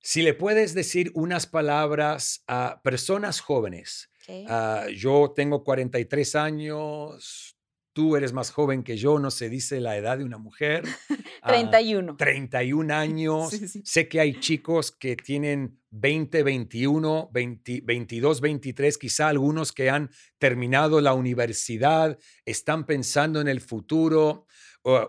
si 0.00 0.22
le 0.22 0.34
puedes 0.34 0.74
decir 0.74 1.10
unas 1.14 1.46
palabras 1.46 2.42
a 2.46 2.80
personas 2.82 3.40
jóvenes. 3.40 4.10
Ah, 4.46 4.86
yo 4.94 5.32
tengo 5.34 5.64
43 5.64 6.34
años, 6.34 7.56
tú 7.98 8.14
eres 8.14 8.32
más 8.32 8.50
joven 8.50 8.82
que 8.82 8.96
yo, 8.96 9.18
no 9.18 9.30
se 9.30 9.48
dice 9.48 9.80
la 9.80 9.96
edad 9.96 10.18
de 10.18 10.24
una 10.24 10.38
mujer. 10.38 10.84
31. 11.46 12.16
31 12.16 12.94
años. 12.94 13.50
Sé 13.84 14.06
que 14.06 14.20
hay 14.20 14.38
chicos 14.38 14.92
que 14.92 15.16
tienen 15.16 15.80
20, 15.90 16.42
21, 16.42 17.30
22, 17.32 18.40
23, 18.40 18.98
quizá 18.98 19.28
algunos 19.28 19.72
que 19.72 19.90
han 19.90 20.10
terminado 20.38 21.00
la 21.00 21.14
universidad, 21.14 22.18
están 22.44 22.86
pensando 22.86 23.40
en 23.40 23.48
el 23.48 23.60
futuro. 23.60 24.46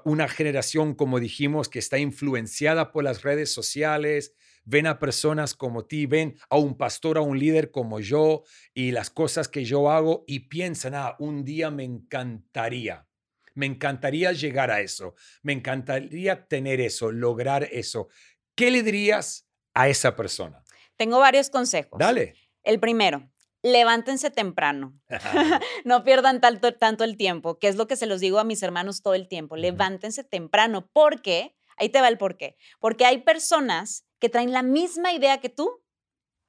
una 0.04 0.28
generación, 0.28 0.96
como 0.96 1.20
dijimos, 1.20 1.70
que 1.70 1.80
está 1.80 2.00
influenciada 2.00 2.92
por 2.92 3.04
las 3.04 3.22
redes 3.22 3.54
sociales, 3.54 4.34
ven 4.70 4.86
a 4.86 5.00
personas 5.00 5.56
como 5.56 5.86
ti, 5.86 6.06
ven 6.06 6.38
a 6.50 6.58
un 6.58 6.78
pastor, 6.78 7.18
a 7.18 7.22
un 7.22 7.40
líder 7.40 7.72
como 7.72 8.00
yo 8.00 8.44
y 8.74 8.92
las 8.92 9.10
cosas 9.10 9.48
que 9.48 9.66
yo 9.66 9.90
hago 9.90 10.24
y 10.28 10.42
piensan, 10.42 10.94
ah, 10.94 11.16
un 11.18 11.44
día 11.44 11.72
me 11.72 11.84
encantaría, 11.84 13.08
me 13.56 13.66
encantaría 13.66 14.32
llegar 14.32 14.70
a 14.70 14.82
eso, 14.82 15.16
me 15.42 15.54
encantaría 15.54 16.48
tener 16.48 16.82
eso, 16.82 17.12
lograr 17.12 17.64
eso. 17.72 18.10
¿Qué 18.56 18.70
le 18.70 18.84
dirías 18.84 19.48
a 19.74 19.90
esa 19.90 20.16
persona? 20.16 20.64
Tengo 20.98 21.18
varios 21.18 21.50
consejos. 21.50 21.98
Dale. 21.98 22.36
El 22.62 22.80
primero, 22.80 23.28
levántense 23.64 24.30
temprano. 24.30 24.94
no 25.84 26.04
pierdan 26.04 26.42
tanto, 26.42 26.76
tanto, 26.76 27.04
el 27.04 27.18
tiempo, 27.18 27.58
que 27.58 27.70
es 27.70 27.76
lo 27.76 27.88
que 27.88 27.96
se 27.96 28.06
los 28.06 28.20
digo 28.20 28.38
a 28.38 28.44
mis 28.44 28.62
hermanos 28.62 29.02
todo 29.02 29.16
el 29.16 29.28
tiempo. 29.28 29.56
Levántense 29.56 30.24
temprano, 30.24 30.88
porque, 30.94 31.56
ahí 31.76 31.90
te 31.90 32.02
va 32.02 32.08
el 32.08 32.20
porqué, 32.20 32.56
porque 32.80 33.06
hay 33.06 33.20
personas 33.24 34.06
que 34.20 34.30
traen 34.30 34.52
la 34.52 34.64
misma 34.64 35.14
idea 35.14 35.40
que 35.40 35.50
tú, 35.50 35.82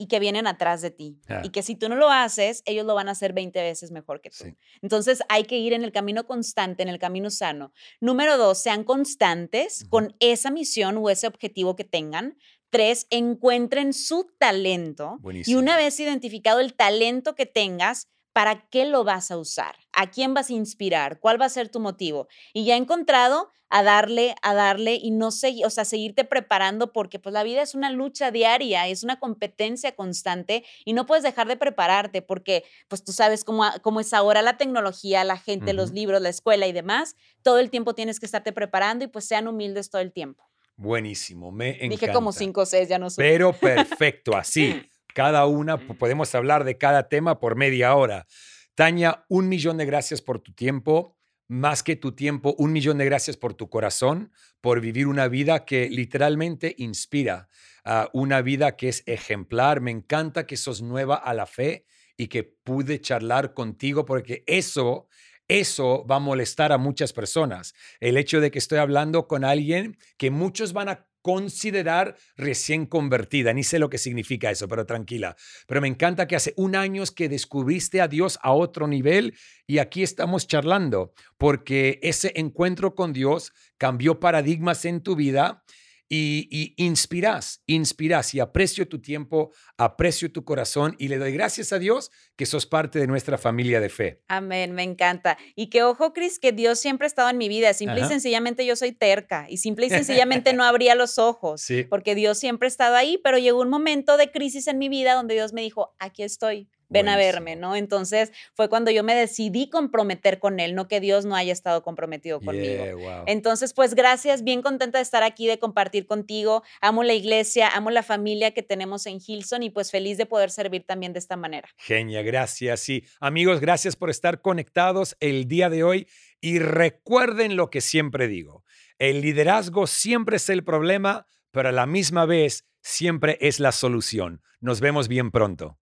y 0.00 0.06
que 0.06 0.18
vienen 0.18 0.46
atrás 0.46 0.80
de 0.80 0.90
ti. 0.90 1.20
Y 1.42 1.50
que 1.50 1.62
si 1.62 1.76
tú 1.76 1.90
no 1.90 1.94
lo 1.94 2.08
haces, 2.08 2.62
ellos 2.64 2.86
lo 2.86 2.94
van 2.94 3.08
a 3.08 3.12
hacer 3.12 3.34
20 3.34 3.60
veces 3.60 3.90
mejor 3.90 4.22
que 4.22 4.30
tú. 4.30 4.44
Sí. 4.44 4.56
Entonces 4.80 5.22
hay 5.28 5.44
que 5.44 5.58
ir 5.58 5.74
en 5.74 5.84
el 5.84 5.92
camino 5.92 6.26
constante, 6.26 6.82
en 6.82 6.88
el 6.88 6.98
camino 6.98 7.28
sano. 7.28 7.74
Número 8.00 8.38
dos, 8.38 8.62
sean 8.62 8.82
constantes 8.82 9.84
con 9.90 10.16
esa 10.18 10.50
misión 10.50 10.96
o 10.96 11.10
ese 11.10 11.26
objetivo 11.26 11.76
que 11.76 11.84
tengan. 11.84 12.38
Tres, 12.70 13.08
encuentren 13.10 13.92
su 13.92 14.32
talento. 14.38 15.16
Y 15.18 15.22
Buenísimo. 15.22 15.58
una 15.58 15.76
vez 15.76 16.00
identificado 16.00 16.60
el 16.60 16.72
talento 16.72 17.34
que 17.34 17.44
tengas, 17.44 18.08
¿para 18.32 18.68
qué 18.68 18.84
lo 18.84 19.04
vas 19.04 19.30
a 19.30 19.38
usar? 19.38 19.76
¿A 19.92 20.10
quién 20.10 20.34
vas 20.34 20.50
a 20.50 20.54
inspirar? 20.54 21.20
¿Cuál 21.20 21.40
va 21.40 21.46
a 21.46 21.50
ser 21.50 21.68
tu 21.68 21.80
motivo? 21.80 22.28
Y 22.52 22.64
ya 22.64 22.76
encontrado, 22.76 23.50
a 23.70 23.84
darle, 23.84 24.34
a 24.42 24.52
darle 24.52 24.98
y 25.00 25.12
no 25.12 25.30
seguir, 25.30 25.64
o 25.64 25.70
sea, 25.70 25.84
seguirte 25.84 26.24
preparando 26.24 26.92
porque 26.92 27.20
pues 27.20 27.32
la 27.32 27.44
vida 27.44 27.62
es 27.62 27.74
una 27.74 27.90
lucha 27.90 28.32
diaria, 28.32 28.88
es 28.88 29.04
una 29.04 29.20
competencia 29.20 29.94
constante 29.94 30.64
y 30.84 30.92
no 30.92 31.06
puedes 31.06 31.22
dejar 31.22 31.46
de 31.46 31.56
prepararte 31.56 32.20
porque 32.20 32.64
pues 32.88 33.04
tú 33.04 33.12
sabes 33.12 33.44
cómo, 33.44 33.64
cómo 33.82 34.00
es 34.00 34.12
ahora 34.12 34.42
la 34.42 34.56
tecnología, 34.56 35.22
la 35.22 35.36
gente, 35.36 35.72
los 35.72 35.92
libros, 35.92 36.20
la 36.20 36.28
escuela 36.28 36.66
y 36.66 36.72
demás. 36.72 37.14
Todo 37.42 37.60
el 37.60 37.70
tiempo 37.70 37.94
tienes 37.94 38.18
que 38.18 38.26
estarte 38.26 38.52
preparando 38.52 39.04
y 39.04 39.08
pues 39.08 39.24
sean 39.24 39.46
humildes 39.46 39.88
todo 39.88 40.02
el 40.02 40.12
tiempo. 40.12 40.44
Buenísimo, 40.76 41.52
me 41.52 41.70
encanta. 41.70 41.88
Dije 41.88 42.12
como 42.12 42.32
cinco 42.32 42.62
o 42.62 42.66
seis, 42.66 42.88
ya 42.88 42.98
no 42.98 43.10
sé. 43.10 43.22
Pero 43.22 43.52
perfecto, 43.52 44.34
así. 44.36 44.82
Cada 45.14 45.46
una, 45.46 45.78
po- 45.78 45.94
podemos 45.94 46.34
hablar 46.34 46.64
de 46.64 46.78
cada 46.78 47.08
tema 47.08 47.40
por 47.40 47.56
media 47.56 47.94
hora. 47.94 48.26
Tania, 48.74 49.24
un 49.28 49.48
millón 49.48 49.76
de 49.76 49.86
gracias 49.86 50.22
por 50.22 50.38
tu 50.40 50.52
tiempo. 50.52 51.16
Más 51.48 51.82
que 51.82 51.96
tu 51.96 52.12
tiempo, 52.12 52.54
un 52.58 52.72
millón 52.72 52.98
de 52.98 53.04
gracias 53.06 53.36
por 53.36 53.54
tu 53.54 53.68
corazón, 53.68 54.32
por 54.60 54.80
vivir 54.80 55.08
una 55.08 55.26
vida 55.26 55.64
que 55.64 55.90
literalmente 55.90 56.76
inspira, 56.78 57.48
ah, 57.84 58.08
una 58.12 58.40
vida 58.40 58.76
que 58.76 58.88
es 58.88 59.02
ejemplar. 59.06 59.80
Me 59.80 59.90
encanta 59.90 60.46
que 60.46 60.56
sos 60.56 60.80
nueva 60.80 61.16
a 61.16 61.34
la 61.34 61.46
fe 61.46 61.86
y 62.16 62.28
que 62.28 62.44
pude 62.44 63.00
charlar 63.00 63.52
contigo 63.52 64.04
porque 64.04 64.44
eso, 64.46 65.08
eso 65.48 66.06
va 66.08 66.16
a 66.16 66.20
molestar 66.20 66.70
a 66.70 66.78
muchas 66.78 67.12
personas. 67.12 67.74
El 67.98 68.16
hecho 68.16 68.40
de 68.40 68.52
que 68.52 68.60
estoy 68.60 68.78
hablando 68.78 69.26
con 69.26 69.44
alguien 69.44 69.98
que 70.18 70.30
muchos 70.30 70.72
van 70.72 70.88
a 70.88 71.08
considerar 71.22 72.16
recién 72.36 72.86
convertida. 72.86 73.52
Ni 73.52 73.64
sé 73.64 73.78
lo 73.78 73.90
que 73.90 73.98
significa 73.98 74.50
eso, 74.50 74.68
pero 74.68 74.86
tranquila. 74.86 75.36
Pero 75.66 75.80
me 75.80 75.88
encanta 75.88 76.26
que 76.26 76.36
hace 76.36 76.54
un 76.56 76.76
año 76.76 77.00
que 77.14 77.28
descubriste 77.28 78.00
a 78.00 78.08
Dios 78.08 78.38
a 78.42 78.52
otro 78.52 78.86
nivel 78.86 79.34
y 79.66 79.78
aquí 79.78 80.02
estamos 80.02 80.46
charlando 80.46 81.12
porque 81.38 81.98
ese 82.02 82.32
encuentro 82.34 82.94
con 82.94 83.12
Dios 83.12 83.52
cambió 83.78 84.20
paradigmas 84.20 84.84
en 84.84 85.02
tu 85.02 85.16
vida 85.16 85.62
y, 86.12 86.48
y 86.50 86.74
inspiras, 86.84 87.62
inspiras 87.66 88.34
y 88.34 88.40
aprecio 88.40 88.88
tu 88.88 89.00
tiempo, 89.00 89.52
aprecio 89.78 90.32
tu 90.32 90.44
corazón 90.44 90.96
y 90.98 91.06
le 91.06 91.18
doy 91.18 91.32
gracias 91.32 91.72
a 91.72 91.78
Dios 91.78 92.10
que 92.36 92.46
sos 92.46 92.66
parte 92.66 92.98
de 92.98 93.06
nuestra 93.06 93.38
familia 93.38 93.80
de 93.80 93.88
fe. 93.88 94.22
Amén, 94.26 94.72
me 94.72 94.82
encanta. 94.82 95.38
Y 95.54 95.70
que 95.70 95.84
ojo, 95.84 96.12
Cris, 96.12 96.40
que 96.40 96.50
Dios 96.50 96.80
siempre 96.80 97.06
ha 97.06 97.08
estado 97.08 97.30
en 97.30 97.38
mi 97.38 97.48
vida. 97.48 97.72
Simple 97.72 98.00
Ajá. 98.00 98.06
y 98.06 98.08
sencillamente 98.08 98.66
yo 98.66 98.74
soy 98.74 98.90
terca 98.90 99.46
y 99.48 99.58
simple 99.58 99.86
y 99.86 99.90
sencillamente 99.90 100.52
no 100.52 100.64
abría 100.64 100.96
los 100.96 101.18
ojos. 101.18 101.62
Sí. 101.62 101.84
Porque 101.84 102.16
Dios 102.16 102.38
siempre 102.38 102.66
ha 102.66 102.70
estado 102.70 102.96
ahí, 102.96 103.18
pero 103.22 103.38
llegó 103.38 103.60
un 103.60 103.70
momento 103.70 104.16
de 104.16 104.32
crisis 104.32 104.66
en 104.66 104.78
mi 104.78 104.88
vida 104.88 105.14
donde 105.14 105.34
Dios 105.34 105.52
me 105.52 105.62
dijo, 105.62 105.94
aquí 106.00 106.24
estoy, 106.24 106.68
ven 106.90 107.08
a 107.08 107.16
verme. 107.16 107.50
¿no? 107.56 107.76
Entonces 107.76 108.32
fue 108.54 108.68
cuando 108.68 108.90
yo 108.90 109.04
me 109.04 109.14
decidí 109.14 109.68
comprometer 109.68 110.38
con 110.38 110.60
Él, 110.60 110.74
no 110.74 110.88
que 110.88 111.00
Dios 111.00 111.24
no 111.24 111.36
haya 111.36 111.52
estado 111.52 111.82
comprometido 111.82 112.40
conmigo. 112.40 112.84
Yeah, 112.84 112.94
wow. 112.94 113.24
Entonces, 113.26 113.72
pues 113.72 113.94
gracias, 113.94 114.42
bien 114.42 114.62
contenta 114.62 114.98
de 114.98 115.02
estar 115.02 115.22
aquí, 115.22 115.46
de 115.46 115.58
compartir 115.58 116.06
contigo. 116.06 116.62
Amo 116.80 117.02
la 117.02 117.14
iglesia, 117.14 117.68
amo 117.68 117.90
la 117.90 118.02
familia 118.02 118.52
que 118.52 118.62
tenemos 118.62 119.06
en 119.06 119.18
Hilson 119.24 119.62
y 119.62 119.70
pues 119.70 119.90
feliz 119.90 120.18
de 120.18 120.26
poder 120.26 120.50
servir 120.50 120.84
también 120.84 121.12
de 121.12 121.18
esta 121.18 121.36
manera. 121.36 121.68
Genia, 121.76 122.22
gracias. 122.22 122.80
Sí, 122.80 123.04
amigos, 123.20 123.60
gracias 123.60 123.96
por 123.96 124.10
estar 124.10 124.40
conectados 124.40 125.16
el 125.20 125.46
día 125.46 125.70
de 125.70 125.84
hoy 125.84 126.08
y 126.40 126.58
recuerden 126.58 127.56
lo 127.56 127.70
que 127.70 127.80
siempre 127.80 128.28
digo. 128.28 128.64
El 128.98 129.22
liderazgo 129.22 129.86
siempre 129.86 130.36
es 130.36 130.48
el 130.50 130.64
problema, 130.64 131.26
pero 131.50 131.70
a 131.70 131.72
la 131.72 131.86
misma 131.86 132.26
vez 132.26 132.66
siempre 132.82 133.38
es 133.40 133.60
la 133.60 133.72
solución. 133.72 134.42
Nos 134.60 134.80
vemos 134.80 135.08
bien 135.08 135.30
pronto. 135.30 135.78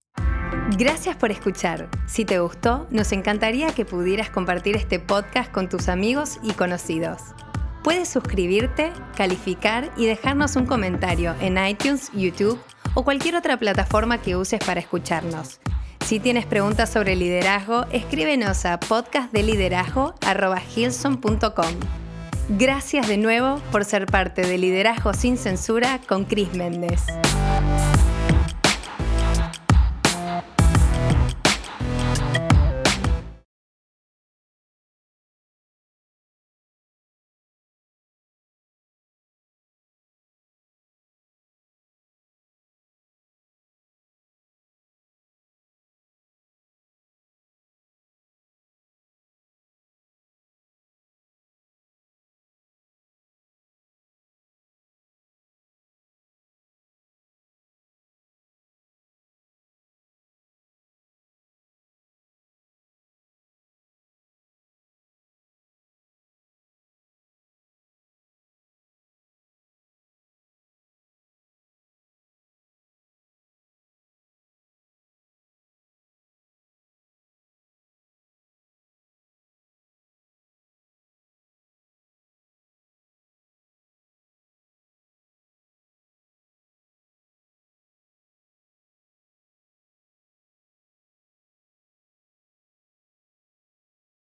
Gracias 0.77 1.15
por 1.15 1.31
escuchar. 1.31 1.89
Si 2.05 2.25
te 2.25 2.39
gustó, 2.39 2.85
nos 2.91 3.11
encantaría 3.11 3.73
que 3.73 3.85
pudieras 3.85 4.29
compartir 4.29 4.75
este 4.75 4.99
podcast 4.99 5.51
con 5.51 5.67
tus 5.67 5.89
amigos 5.89 6.37
y 6.43 6.51
conocidos. 6.51 7.23
Puedes 7.83 8.07
suscribirte, 8.09 8.91
calificar 9.15 9.89
y 9.97 10.05
dejarnos 10.05 10.55
un 10.55 10.67
comentario 10.67 11.33
en 11.41 11.57
iTunes, 11.57 12.11
YouTube 12.13 12.59
o 12.93 13.03
cualquier 13.03 13.35
otra 13.35 13.57
plataforma 13.57 14.19
que 14.19 14.35
uses 14.35 14.59
para 14.63 14.79
escucharnos. 14.79 15.59
Si 16.05 16.19
tienes 16.19 16.45
preguntas 16.45 16.89
sobre 16.89 17.15
liderazgo, 17.15 17.85
escríbenos 17.91 18.65
a 18.65 18.79
podcastdeliderazgo.com. 18.79 21.73
Gracias 22.49 23.07
de 23.07 23.17
nuevo 23.17 23.61
por 23.71 23.85
ser 23.85 24.05
parte 24.07 24.41
de 24.41 24.57
Liderazgo 24.57 25.13
sin 25.13 25.37
Censura 25.37 26.01
con 26.07 26.25
Chris 26.25 26.51
Méndez. 26.53 27.05